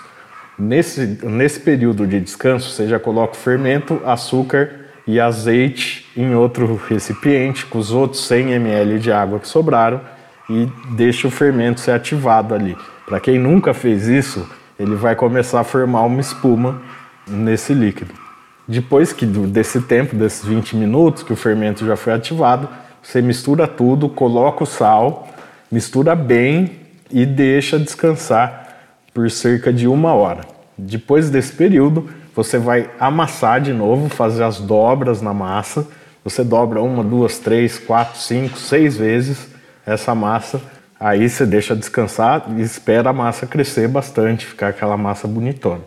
Nesse, 0.59 1.19
nesse 1.23 1.59
período 1.61 2.05
de 2.05 2.19
descanso, 2.19 2.69
você 2.69 2.85
já 2.85 2.99
coloca 2.99 3.33
o 3.33 3.37
fermento, 3.37 4.01
açúcar 4.05 4.71
e 5.07 5.21
azeite 5.21 6.05
em 6.17 6.35
outro 6.35 6.79
recipiente 6.89 7.65
com 7.65 7.77
os 7.79 7.91
outros 7.91 8.27
100 8.27 8.51
ml 8.51 8.99
de 8.99 9.11
água 9.11 9.39
que 9.39 9.47
sobraram 9.47 10.01
e 10.49 10.67
deixa 10.95 11.29
o 11.29 11.31
fermento 11.31 11.79
ser 11.79 11.91
ativado 11.91 12.53
ali. 12.53 12.77
Para 13.05 13.21
quem 13.21 13.39
nunca 13.39 13.73
fez 13.73 14.07
isso, 14.07 14.47
ele 14.77 14.95
vai 14.95 15.15
começar 15.15 15.61
a 15.61 15.63
formar 15.63 16.01
uma 16.01 16.19
espuma 16.19 16.81
nesse 17.25 17.73
líquido. 17.73 18.22
Depois 18.67 19.11
que 19.11 19.25
desse 19.25 19.81
tempo, 19.81 20.15
desses 20.15 20.45
20 20.45 20.75
minutos 20.75 21.23
que 21.23 21.33
o 21.33 21.35
fermento 21.35 21.85
já 21.85 21.95
foi 21.95 22.13
ativado, 22.13 22.69
você 23.01 23.21
mistura 23.21 23.67
tudo, 23.67 24.07
coloca 24.07 24.63
o 24.63 24.67
sal, 24.67 25.27
mistura 25.69 26.15
bem 26.15 26.71
e 27.11 27.25
deixa 27.25 27.77
descansar 27.77 28.63
por 29.13 29.29
cerca 29.29 29.73
de 29.73 29.87
uma 29.87 30.13
hora. 30.13 30.41
Depois 30.77 31.29
desse 31.29 31.51
período, 31.51 32.09
você 32.35 32.57
vai 32.57 32.89
amassar 32.99 33.61
de 33.61 33.73
novo, 33.73 34.09
fazer 34.09 34.43
as 34.43 34.59
dobras 34.59 35.21
na 35.21 35.33
massa. 35.33 35.85
Você 36.23 36.43
dobra 36.43 36.81
uma, 36.81 37.03
duas, 37.03 37.37
três, 37.37 37.77
quatro, 37.77 38.19
cinco, 38.19 38.57
seis 38.57 38.97
vezes 38.97 39.49
essa 39.85 40.15
massa. 40.15 40.61
Aí 40.99 41.29
você 41.29 41.45
deixa 41.45 41.75
descansar 41.75 42.45
e 42.57 42.61
espera 42.61 43.09
a 43.09 43.13
massa 43.13 43.45
crescer 43.45 43.87
bastante, 43.89 44.45
ficar 44.45 44.69
aquela 44.69 44.95
massa 44.95 45.27
bonitona. 45.27 45.81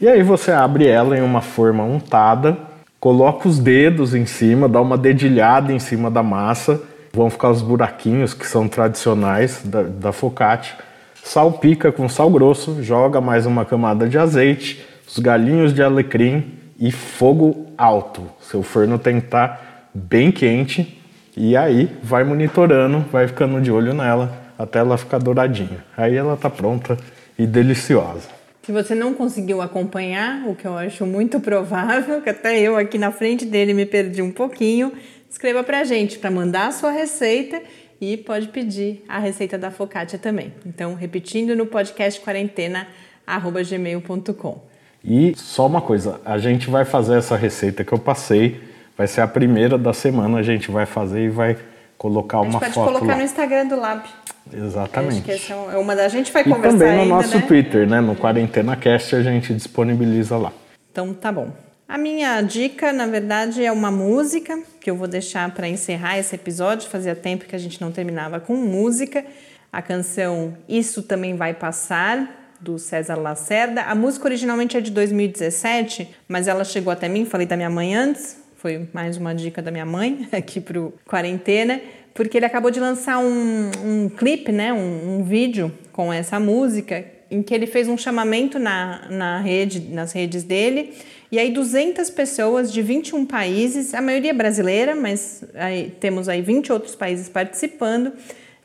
E 0.00 0.06
aí 0.06 0.22
você 0.22 0.52
abre 0.52 0.86
ela 0.86 1.18
em 1.18 1.22
uma 1.22 1.40
forma 1.40 1.82
untada, 1.82 2.56
coloca 3.00 3.48
os 3.48 3.58
dedos 3.58 4.14
em 4.14 4.26
cima, 4.26 4.68
dá 4.68 4.80
uma 4.80 4.96
dedilhada 4.96 5.72
em 5.72 5.80
cima 5.80 6.08
da 6.08 6.22
massa, 6.22 6.80
vão 7.12 7.28
ficar 7.28 7.50
os 7.50 7.62
buraquinhos 7.62 8.32
que 8.32 8.46
são 8.46 8.68
tradicionais 8.68 9.60
da, 9.64 9.82
da 9.82 10.12
focaccia. 10.12 10.76
Salpica 11.24 11.90
com 11.90 12.08
sal 12.08 12.30
grosso, 12.30 12.80
joga 12.80 13.20
mais 13.20 13.44
uma 13.44 13.64
camada 13.64 14.08
de 14.08 14.16
azeite, 14.16 14.86
os 15.04 15.18
galinhos 15.18 15.74
de 15.74 15.82
alecrim 15.82 16.52
e 16.78 16.92
fogo 16.92 17.66
alto. 17.76 18.22
Seu 18.40 18.62
forno 18.62 19.00
tem 19.00 19.18
que 19.18 19.26
estar 19.26 19.48
tá 19.48 19.60
bem 19.92 20.30
quente 20.30 20.96
e 21.36 21.56
aí 21.56 21.90
vai 22.04 22.22
monitorando, 22.22 23.04
vai 23.10 23.26
ficando 23.26 23.60
de 23.60 23.72
olho 23.72 23.92
nela 23.92 24.30
até 24.56 24.78
ela 24.78 24.96
ficar 24.96 25.18
douradinha. 25.18 25.84
Aí 25.96 26.14
ela 26.14 26.34
está 26.34 26.48
pronta 26.48 26.96
e 27.36 27.44
deliciosa. 27.46 28.37
Se 28.68 28.72
você 28.72 28.94
não 28.94 29.14
conseguiu 29.14 29.62
acompanhar, 29.62 30.46
o 30.46 30.54
que 30.54 30.66
eu 30.66 30.76
acho 30.76 31.06
muito 31.06 31.40
provável, 31.40 32.20
que 32.20 32.28
até 32.28 32.60
eu 32.60 32.76
aqui 32.76 32.98
na 32.98 33.10
frente 33.10 33.46
dele 33.46 33.72
me 33.72 33.86
perdi 33.86 34.20
um 34.20 34.30
pouquinho, 34.30 34.92
escreva 35.26 35.64
pra 35.64 35.84
gente 35.84 36.18
para 36.18 36.30
mandar 36.30 36.66
a 36.66 36.70
sua 36.70 36.90
receita 36.90 37.62
e 37.98 38.18
pode 38.18 38.48
pedir 38.48 39.02
a 39.08 39.18
receita 39.18 39.56
da 39.56 39.70
focaccia 39.70 40.18
também. 40.18 40.52
Então, 40.66 40.94
repetindo 40.94 41.56
no 41.56 41.64
podcast 41.64 42.20
quarentena 42.20 42.86
gmail.com. 43.26 44.62
E 45.02 45.32
só 45.34 45.66
uma 45.66 45.80
coisa, 45.80 46.20
a 46.22 46.36
gente 46.36 46.68
vai 46.68 46.84
fazer 46.84 47.16
essa 47.16 47.36
receita 47.36 47.82
que 47.82 47.94
eu 47.94 47.98
passei, 47.98 48.60
vai 48.98 49.06
ser 49.06 49.22
a 49.22 49.26
primeira 49.26 49.78
da 49.78 49.94
semana, 49.94 50.36
a 50.36 50.42
gente 50.42 50.70
vai 50.70 50.84
fazer 50.84 51.24
e 51.24 51.30
vai 51.30 51.56
colocar 51.98 52.40
uma 52.40 52.52
foto. 52.52 52.62
A 52.62 52.66
gente 52.66 52.74
pode 52.74 52.86
colocar 52.86 53.12
lá. 53.12 53.16
no 53.16 53.22
Instagram 53.22 53.66
do 53.66 53.76
Lab. 53.76 54.02
Exatamente. 54.50 55.14
Acho 55.16 55.22
que 55.22 55.32
essa 55.32 55.52
é 55.52 55.76
uma 55.76 55.94
da 55.94 56.04
a 56.04 56.08
gente 56.08 56.32
vai 56.32 56.42
e 56.42 56.44
conversar 56.46 56.78
também 56.78 56.94
no 56.94 57.02
ainda, 57.02 57.14
nosso 57.14 57.36
né? 57.36 57.42
Twitter, 57.46 57.86
né? 57.86 58.00
No 58.00 58.16
Quarentena 58.16 58.76
Cast 58.76 59.14
a 59.14 59.22
gente 59.22 59.52
disponibiliza 59.52 60.38
lá. 60.38 60.52
Então 60.90 61.12
tá 61.12 61.30
bom. 61.30 61.50
A 61.86 61.96
minha 61.96 62.40
dica, 62.42 62.92
na 62.92 63.06
verdade, 63.06 63.64
é 63.64 63.72
uma 63.72 63.90
música 63.90 64.62
que 64.80 64.90
eu 64.90 64.96
vou 64.96 65.08
deixar 65.08 65.50
para 65.52 65.66
encerrar 65.68 66.18
esse 66.18 66.34
episódio. 66.34 66.88
Fazia 66.88 67.14
tempo 67.14 67.46
que 67.46 67.56
a 67.56 67.58
gente 67.58 67.80
não 67.80 67.90
terminava 67.90 68.38
com 68.38 68.54
música. 68.54 69.24
A 69.72 69.82
canção 69.82 70.54
Isso 70.68 71.02
Também 71.02 71.34
Vai 71.34 71.54
Passar, 71.54 72.28
do 72.60 72.78
César 72.78 73.16
Lacerda. 73.16 73.82
A 73.82 73.94
música 73.94 74.26
originalmente 74.26 74.76
é 74.76 74.80
de 74.80 74.90
2017, 74.90 76.14
mas 76.28 76.48
ela 76.48 76.64
chegou 76.64 76.92
até 76.92 77.08
mim, 77.08 77.24
falei 77.24 77.46
da 77.46 77.56
minha 77.56 77.70
mãe 77.70 77.94
antes, 77.94 78.38
foi 78.58 78.88
mais 78.92 79.16
uma 79.16 79.32
dica 79.32 79.62
da 79.62 79.70
minha 79.70 79.86
mãe 79.86 80.28
aqui 80.32 80.60
pro 80.60 80.92
Quarentena, 81.08 81.80
porque 82.12 82.36
ele 82.36 82.44
acabou 82.44 82.72
de 82.72 82.80
lançar 82.80 83.18
um, 83.18 83.70
um 83.84 84.08
clipe, 84.08 84.50
né, 84.50 84.72
um, 84.72 85.18
um 85.18 85.22
vídeo 85.22 85.72
com 85.92 86.12
essa 86.12 86.40
música, 86.40 87.04
em 87.30 87.40
que 87.40 87.54
ele 87.54 87.66
fez 87.66 87.86
um 87.86 87.96
chamamento 87.96 88.58
na, 88.58 89.06
na 89.10 89.38
rede, 89.38 89.80
nas 89.80 90.10
redes 90.10 90.42
dele, 90.42 90.92
e 91.30 91.38
aí 91.38 91.52
200 91.52 92.10
pessoas 92.10 92.72
de 92.72 92.82
21 92.82 93.26
países, 93.26 93.94
a 93.94 94.00
maioria 94.00 94.34
brasileira, 94.34 94.96
mas 94.96 95.44
aí 95.54 95.94
temos 96.00 96.28
aí 96.28 96.42
20 96.42 96.72
outros 96.72 96.96
países 96.96 97.28
participando, 97.28 98.12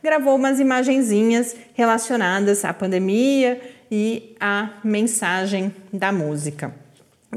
gravou 0.02 0.36
umas 0.36 0.60
imagenzinhas 0.60 1.56
relacionadas 1.76 2.66
à 2.66 2.74
pandemia 2.74 3.62
e 3.92 4.36
à 4.40 4.72
mensagem 4.84 5.72
da 5.92 6.12
música. 6.12 6.83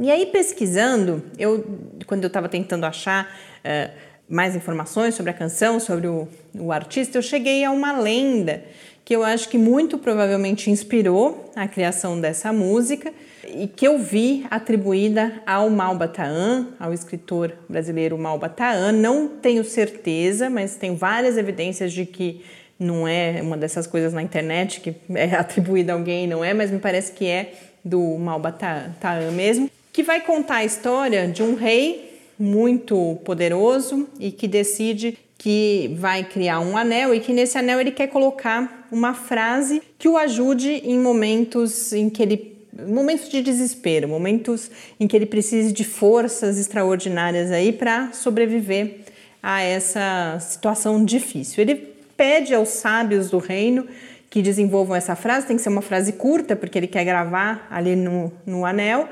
E 0.01 0.11
aí 0.11 0.27
pesquisando, 0.27 1.23
eu 1.39 1.65
quando 2.07 2.23
eu 2.23 2.29
estava 2.29 2.49
tentando 2.49 2.85
achar 2.85 3.25
uh, 3.65 3.91
mais 4.29 4.55
informações 4.55 5.15
sobre 5.15 5.31
a 5.31 5.35
canção, 5.35 5.81
sobre 5.81 6.07
o, 6.07 6.29
o 6.55 6.73
artista, 6.73 7.19
eu 7.19 7.23
cheguei 7.23 7.65
a 7.65 7.71
uma 7.71 7.99
lenda 7.99 8.63
que 9.05 9.15
eu 9.15 9.23
acho 9.23 9.49
que 9.49 9.57
muito 9.57 9.97
provavelmente 9.99 10.71
inspirou 10.71 11.51
a 11.55 11.69
criação 11.69 12.21
dessa 12.21 12.53
música 12.53 13.13
e 13.47 13.69
que 13.69 13.87
eu 13.87 13.99
vi 13.99 14.45
atribuída 14.51 15.41
ao 15.47 15.71
Malbataan, 15.71 16.67
ao 16.79 16.93
escritor 16.93 17.53
brasileiro 17.69 18.19
Malbataan. 18.19 18.91
Não 18.91 19.29
tenho 19.29 19.63
certeza, 19.65 20.51
mas 20.51 20.75
tenho 20.75 20.97
várias 20.97 21.39
evidências 21.39 21.93
de 21.93 22.05
que 22.05 22.45
não 22.79 23.07
é 23.07 23.41
uma 23.41 23.57
dessas 23.57 23.87
coisas 23.87 24.13
na 24.13 24.23
internet 24.23 24.81
que 24.81 24.95
é 25.15 25.35
atribuída 25.39 25.93
a 25.93 25.97
alguém, 25.97 26.27
não 26.27 26.45
é, 26.45 26.53
mas 26.53 26.71
me 26.71 26.81
parece 26.81 27.13
que 27.13 27.27
é 27.27 27.53
do 27.85 28.19
Malbataan 28.19 28.91
mesmo, 29.33 29.71
que 29.97 30.03
vai 30.03 30.21
contar 30.21 30.57
a 30.57 30.65
história 30.67 31.27
de 31.27 31.43
um 31.43 31.55
rei 31.55 32.21
muito 32.39 33.19
poderoso 33.25 34.07
e 34.21 34.31
que 34.31 34.47
decide 34.47 35.19
que 35.39 35.97
vai 35.99 36.23
criar 36.23 36.61
um 36.61 36.77
anel 36.77 37.15
e 37.15 37.21
que 37.21 37.33
nesse 37.33 37.57
anel 37.57 37.81
ele 37.81 37.91
quer 37.91 38.09
colocar 38.09 38.87
uma 38.93 39.15
frase 39.15 39.81
que 39.99 40.07
o 40.07 40.19
ajude 40.19 40.83
em 40.85 40.99
momentos 40.99 41.95
em 41.95 42.11
que 42.11 42.23
ele 42.23 42.59
momentos 42.87 43.31
de 43.31 43.41
desespero, 43.41 44.07
momentos 44.07 44.71
em 45.01 45.07
que 45.09 45.17
ele 45.17 45.25
precise 45.25 45.73
de 45.73 45.83
forças 45.83 46.59
extraordinárias 46.59 47.51
aí 47.51 47.73
para 47.73 48.13
sobreviver 48.13 48.99
a 49.43 49.63
essa 49.63 50.37
situação 50.41 51.03
difícil. 51.07 51.63
Ele 51.63 51.75
pede 51.75 52.55
aos 52.55 52.69
sábios 52.69 53.31
do 53.31 53.39
reino 53.39 53.87
que 54.29 54.43
desenvolvam 54.43 54.95
essa 54.95 55.17
frase, 55.17 55.47
tem 55.47 55.57
que 55.57 55.63
ser 55.63 55.71
uma 55.71 55.81
frase 55.81 56.13
curta, 56.13 56.55
porque 56.55 56.77
ele 56.77 56.87
quer 56.87 57.07
gravar 57.07 57.67
ali 57.71 57.97
no, 57.97 58.31
no 58.45 58.67
anel, 58.67 59.09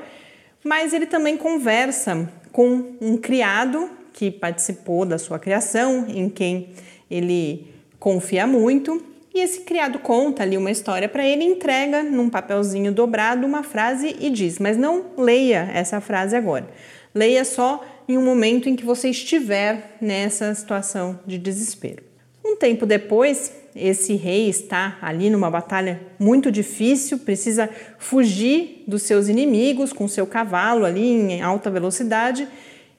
mas 0.65 0.93
ele 0.93 1.05
também 1.05 1.37
conversa 1.37 2.27
com 2.51 2.95
um 2.99 3.17
criado 3.17 3.87
que 4.11 4.31
participou 4.31 5.05
da 5.05 5.19
sua 5.19 5.37
criação, 5.37 6.07
em 6.09 6.27
quem 6.27 6.71
ele 7.09 7.67
confia 7.99 8.47
muito, 8.47 8.99
e 9.31 9.41
esse 9.41 9.61
criado 9.61 9.99
conta 9.99 10.41
ali 10.41 10.57
uma 10.57 10.71
história 10.71 11.07
para 11.07 11.23
ele, 11.23 11.43
entrega 11.43 12.01
num 12.01 12.29
papelzinho 12.29 12.91
dobrado 12.91 13.45
uma 13.45 13.61
frase 13.61 14.15
e 14.19 14.29
diz: 14.31 14.57
Mas 14.57 14.75
não 14.75 15.07
leia 15.17 15.69
essa 15.71 16.01
frase 16.01 16.35
agora. 16.35 16.67
Leia 17.13 17.45
só 17.45 17.85
em 18.07 18.17
um 18.17 18.23
momento 18.23 18.67
em 18.67 18.75
que 18.75 18.85
você 18.85 19.09
estiver 19.09 19.97
nessa 20.01 20.55
situação 20.55 21.19
de 21.27 21.37
desespero. 21.37 22.14
Um 22.47 22.55
tempo 22.55 22.85
depois, 22.85 23.51
esse 23.75 24.13
rei 24.13 24.47
está 24.47 24.99
ali 25.01 25.31
numa 25.31 25.49
batalha 25.49 25.99
muito 26.19 26.51
difícil, 26.51 27.17
precisa 27.17 27.67
fugir 27.97 28.83
dos 28.87 29.01
seus 29.01 29.27
inimigos 29.27 29.91
com 29.91 30.07
seu 30.07 30.27
cavalo 30.27 30.85
ali 30.85 31.01
em 31.01 31.41
alta 31.41 31.71
velocidade 31.71 32.47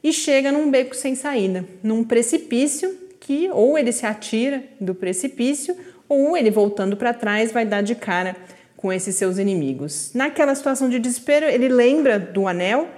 e 0.03 0.13
chega 0.13 0.51
num 0.51 0.69
beco 0.69 0.97
sem 0.97 1.15
saída, 1.15 1.65
num 1.81 2.03
precipício 2.03 2.93
que 3.21 3.49
ou 3.53 3.79
ele 3.79 3.93
se 3.93 4.05
atira 4.05 4.65
do 4.81 4.97
precipício 4.97 5.77
ou 6.09 6.37
ele 6.37 6.51
voltando 6.51 6.97
para 6.97 7.15
trás 7.15 7.53
vai 7.53 7.65
dar 7.65 7.83
de 7.83 7.95
cara 7.95 8.35
com 8.77 8.93
esses 8.93 9.15
seus 9.15 9.39
inimigos. 9.39 10.11
Naquela 10.13 10.57
situação 10.57 10.89
de 10.89 10.99
desespero, 10.99 11.47
ele 11.47 11.69
lembra 11.69 12.19
do 12.19 12.49
anel, 12.49 12.89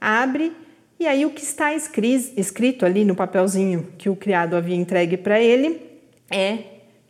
abre 0.00 0.52
e 0.98 1.06
aí 1.06 1.26
o 1.26 1.30
que 1.30 1.42
está 1.42 1.74
escrito 1.74 2.86
ali 2.86 3.04
no 3.04 3.14
papelzinho 3.14 3.88
que 3.98 4.08
o 4.08 4.16
criado 4.16 4.56
havia 4.56 4.74
entregue 4.74 5.18
para 5.18 5.38
ele 5.38 5.87
é 6.30 6.58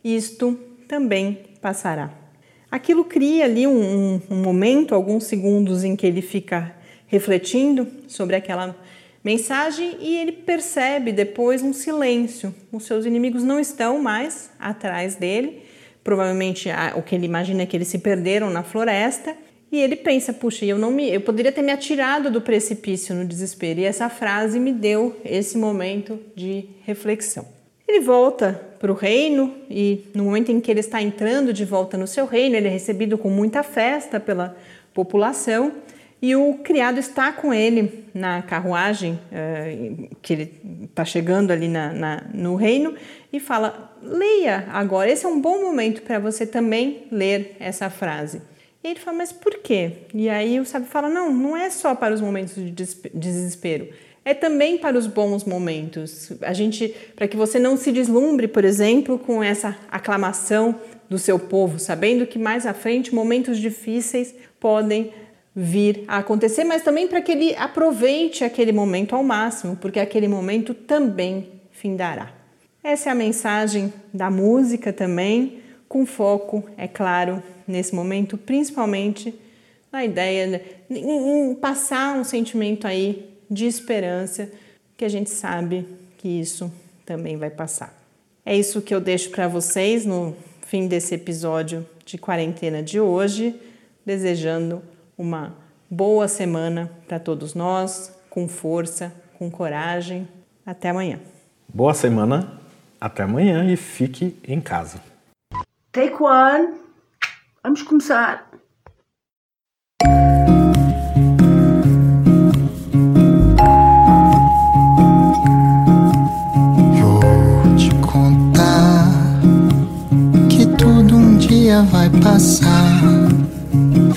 isto 0.03 0.57
também 0.87 1.39
passará. 1.61 2.11
Aquilo 2.71 3.03
cria 3.03 3.45
ali 3.45 3.65
um, 3.65 4.21
um, 4.29 4.35
momento, 4.35 4.93
alguns 4.93 5.23
segundos 5.23 5.83
em 5.83 5.95
que 5.95 6.05
ele 6.05 6.21
fica 6.21 6.75
refletindo 7.07 7.87
sobre 8.07 8.35
aquela 8.35 8.75
mensagem 9.23 9.97
e 9.99 10.17
ele 10.17 10.31
percebe 10.31 11.11
depois 11.11 11.63
um 11.63 11.73
silêncio. 11.73 12.53
Os 12.71 12.83
seus 12.83 13.05
inimigos 13.05 13.43
não 13.43 13.59
estão 13.59 14.01
mais 14.01 14.51
atrás 14.59 15.15
dele. 15.15 15.63
Provavelmente 16.03 16.69
o 16.95 17.01
que 17.01 17.15
ele 17.15 17.25
imagina 17.25 17.63
é 17.63 17.65
que 17.65 17.75
eles 17.75 17.87
se 17.87 17.97
perderam 17.97 18.49
na 18.49 18.63
floresta. 18.63 19.35
E 19.71 19.79
ele 19.79 19.95
pensa, 19.95 20.33
puxa, 20.33 20.65
eu 20.65 20.79
não 20.79 20.89
me, 20.89 21.09
eu 21.09 21.21
poderia 21.21 21.51
ter 21.51 21.61
me 21.61 21.71
atirado 21.71 22.31
do 22.31 22.41
precipício 22.41 23.13
no 23.13 23.25
desespero. 23.25 23.79
E 23.79 23.85
essa 23.85 24.09
frase 24.09 24.59
me 24.59 24.71
deu 24.71 25.19
esse 25.23 25.57
momento 25.57 26.19
de 26.35 26.65
reflexão. 26.85 27.58
Ele 27.89 28.01
volta 28.01 28.53
para 28.77 28.91
o 28.91 28.93
reino 28.93 29.55
e 29.67 30.05
no 30.13 30.25
momento 30.25 30.51
em 30.51 30.61
que 30.61 30.69
ele 30.69 30.79
está 30.79 31.01
entrando 31.01 31.51
de 31.51 31.65
volta 31.65 31.97
no 31.97 32.05
seu 32.05 32.27
reino, 32.27 32.55
ele 32.55 32.67
é 32.67 32.69
recebido 32.69 33.17
com 33.17 33.31
muita 33.31 33.63
festa 33.63 34.19
pela 34.19 34.55
população 34.93 35.71
e 36.21 36.35
o 36.35 36.59
criado 36.63 36.99
está 36.99 37.33
com 37.33 37.51
ele 37.51 38.05
na 38.13 38.43
carruagem 38.43 39.13
uh, 39.13 40.15
que 40.21 40.33
ele 40.33 40.61
está 40.83 41.03
chegando 41.03 41.49
ali 41.49 41.67
na, 41.67 41.91
na, 41.91 42.23
no 42.31 42.55
reino 42.55 42.93
e 43.33 43.39
fala: 43.39 43.97
leia 44.03 44.67
agora. 44.71 45.09
Esse 45.09 45.25
é 45.25 45.27
um 45.27 45.41
bom 45.41 45.59
momento 45.59 46.03
para 46.03 46.19
você 46.19 46.45
também 46.45 47.07
ler 47.11 47.55
essa 47.59 47.89
frase. 47.89 48.39
E 48.83 48.89
ele 48.89 48.99
fala: 48.99 49.17
mas 49.17 49.31
por 49.31 49.57
quê? 49.63 49.93
E 50.13 50.29
aí 50.29 50.59
o 50.59 50.65
sábio 50.65 50.87
fala: 50.87 51.09
não, 51.09 51.33
não 51.33 51.57
é 51.57 51.71
só 51.71 51.95
para 51.95 52.13
os 52.13 52.21
momentos 52.21 52.53
de 52.53 52.71
desespero. 52.71 53.89
É 54.23 54.33
também 54.33 54.77
para 54.77 54.97
os 54.97 55.07
bons 55.07 55.43
momentos. 55.43 56.31
A 56.41 56.53
gente, 56.53 56.93
para 57.15 57.27
que 57.27 57.37
você 57.37 57.57
não 57.57 57.77
se 57.77 57.91
deslumbre, 57.91 58.47
por 58.47 58.65
exemplo, 58.65 59.17
com 59.17 59.41
essa 59.41 59.77
aclamação 59.89 60.75
do 61.09 61.17
seu 61.17 61.39
povo, 61.39 61.79
sabendo 61.79 62.27
que 62.27 62.37
mais 62.37 62.65
à 62.65 62.73
frente 62.73 63.15
momentos 63.15 63.57
difíceis 63.57 64.35
podem 64.59 65.11
vir 65.55 66.03
a 66.07 66.19
acontecer, 66.19 66.63
mas 66.63 66.83
também 66.83 67.07
para 67.07 67.21
que 67.21 67.31
ele 67.31 67.55
aproveite 67.55 68.43
aquele 68.43 68.71
momento 68.71 69.15
ao 69.15 69.23
máximo, 69.23 69.75
porque 69.75 69.99
aquele 69.99 70.27
momento 70.27 70.73
também 70.73 71.49
findará. 71.71 72.31
Essa 72.83 73.09
é 73.09 73.11
a 73.11 73.15
mensagem 73.15 73.91
da 74.13 74.29
música 74.29 74.93
também, 74.93 75.59
com 75.87 76.05
foco, 76.05 76.63
é 76.77 76.87
claro, 76.87 77.41
nesse 77.67 77.93
momento, 77.93 78.37
principalmente 78.37 79.33
na 79.91 80.05
ideia 80.05 80.61
de 80.89 81.55
passar 81.59 82.15
um 82.17 82.23
sentimento 82.23 82.85
aí 82.85 83.27
de 83.49 83.65
esperança, 83.65 84.49
que 84.95 85.05
a 85.05 85.09
gente 85.09 85.29
sabe 85.29 85.87
que 86.17 86.27
isso 86.27 86.71
também 87.05 87.37
vai 87.37 87.49
passar. 87.49 87.93
É 88.45 88.55
isso 88.55 88.81
que 88.81 88.93
eu 88.93 89.01
deixo 89.01 89.31
para 89.31 89.47
vocês 89.47 90.05
no 90.05 90.35
fim 90.61 90.87
desse 90.87 91.15
episódio 91.15 91.85
de 92.05 92.17
quarentena 92.17 92.83
de 92.83 92.99
hoje, 92.99 93.59
desejando 94.05 94.81
uma 95.17 95.55
boa 95.89 96.27
semana 96.27 96.91
para 97.07 97.19
todos 97.19 97.53
nós, 97.53 98.13
com 98.29 98.47
força, 98.47 99.13
com 99.37 99.49
coragem. 99.49 100.27
Até 100.65 100.89
amanhã. 100.89 101.19
Boa 101.67 101.93
semana, 101.93 102.59
até 102.99 103.23
amanhã 103.23 103.71
e 103.71 103.75
fique 103.75 104.37
em 104.47 104.61
casa. 104.61 105.01
Take 105.91 106.21
one. 106.21 106.75
Vamos 107.63 107.81
começar. 107.81 108.48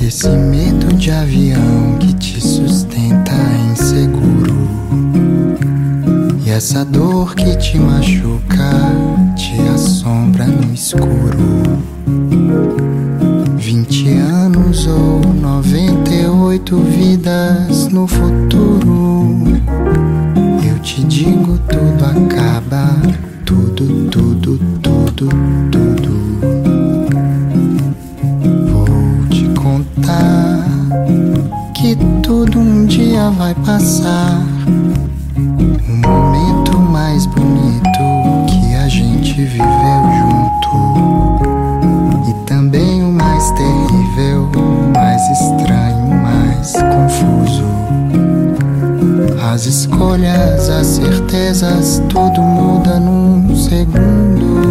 Esse 0.04 0.28
medo 0.28 0.92
de 0.94 1.10
avião 1.10 1.96
que 2.00 2.12
te 2.14 2.40
sustenta 2.40 3.32
inseguro. 3.70 4.68
E 6.44 6.50
essa 6.50 6.84
dor 6.84 7.34
que 7.34 7.56
te 7.56 7.78
machuca, 7.78 8.70
te 9.36 9.56
assombra 9.74 10.44
no 10.44 10.74
escuro. 10.74 11.78
Vinte 13.56 14.08
anos 14.18 14.86
ou 14.86 15.20
noventa 15.32 16.10
e 16.10 16.26
oito 16.26 16.78
vidas 16.78 17.88
no 17.88 18.06
futuro. 18.06 19.36
Eu 20.68 20.78
te 20.80 21.04
digo, 21.04 21.58
tudo 21.68 22.04
acaba, 22.04 22.90
tudo, 23.46 24.08
tudo, 24.10 24.58
tudo, 24.82 25.28
tudo. 25.70 26.11
Dia 33.12 33.28
vai 33.28 33.54
passar. 33.56 34.40
O 35.36 36.08
momento 36.08 36.78
mais 36.78 37.26
bonito 37.26 38.00
que 38.48 38.74
a 38.74 38.88
gente 38.88 39.34
viveu 39.34 40.02
junto. 40.18 40.70
E 42.30 42.32
também 42.46 43.04
o 43.04 43.12
mais 43.12 43.50
terrível, 43.50 44.48
mais 44.94 45.20
estranho, 45.28 46.22
mais 46.22 46.72
confuso. 46.72 47.66
As 49.52 49.66
escolhas, 49.66 50.70
as 50.70 50.86
certezas, 50.86 52.02
tudo 52.08 52.40
muda 52.40 52.98
num 52.98 53.54
segundo. 53.54 54.62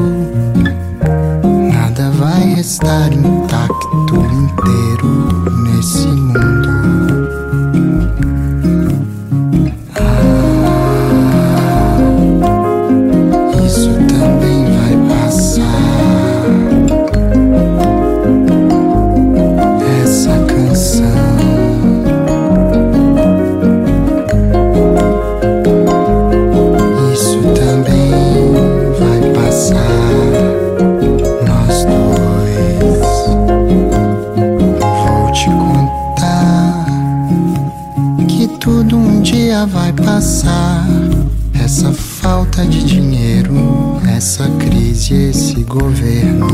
Nada 1.72 2.10
vai 2.18 2.56
restar 2.56 3.14
intacto 3.14 4.16
inteiro 4.16 5.46
nesse 5.64 6.21
falta 42.62 42.66
de 42.66 42.84
dinheiro, 42.84 43.54
essa 44.16 44.48
crise, 44.60 45.14
esse 45.14 45.64
governo. 45.64 46.48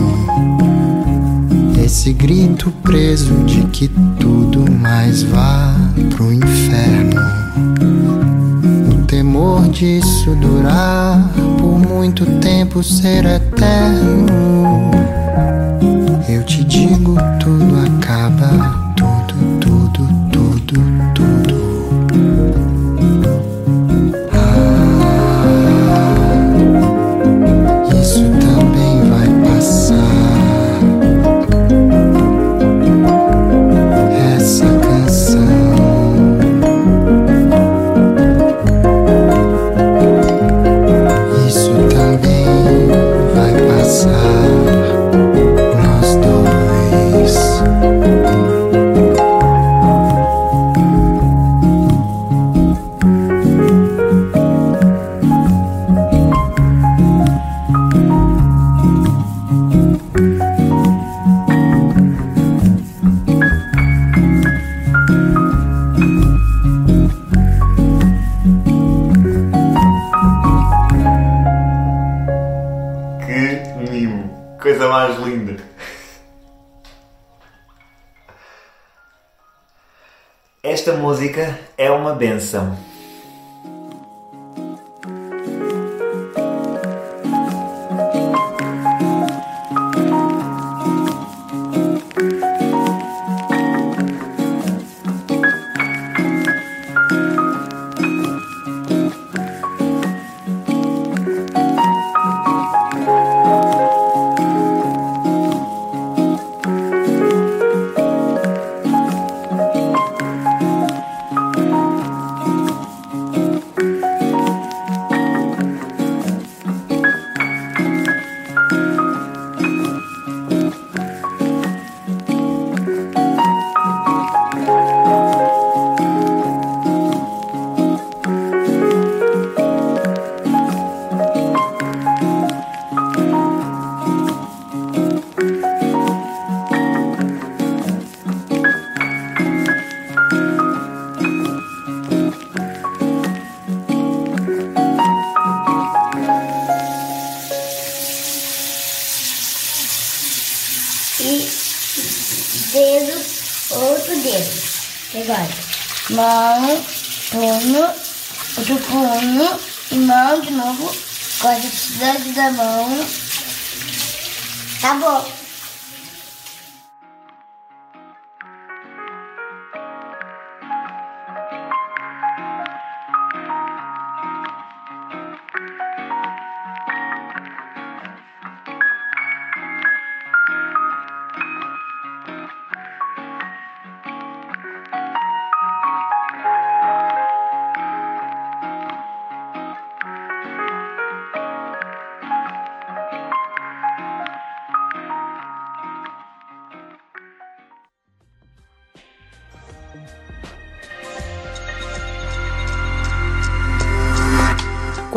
Esse 1.83 2.13
grito 2.13 2.71
preso 2.83 3.33
de 3.45 3.61
que 3.67 3.87
tudo 4.19 4.69
mais 4.71 5.23
vá 5.23 5.75
pro 6.09 6.31
inferno. 6.33 7.21
O 8.91 9.05
temor 9.05 9.67
disso 9.69 10.35
durar 10.35 11.29
por 11.59 11.77
muito 11.79 12.25
tempo 12.39 12.83
ser 12.83 13.25
eterno. 13.25 14.56
É 82.25 82.76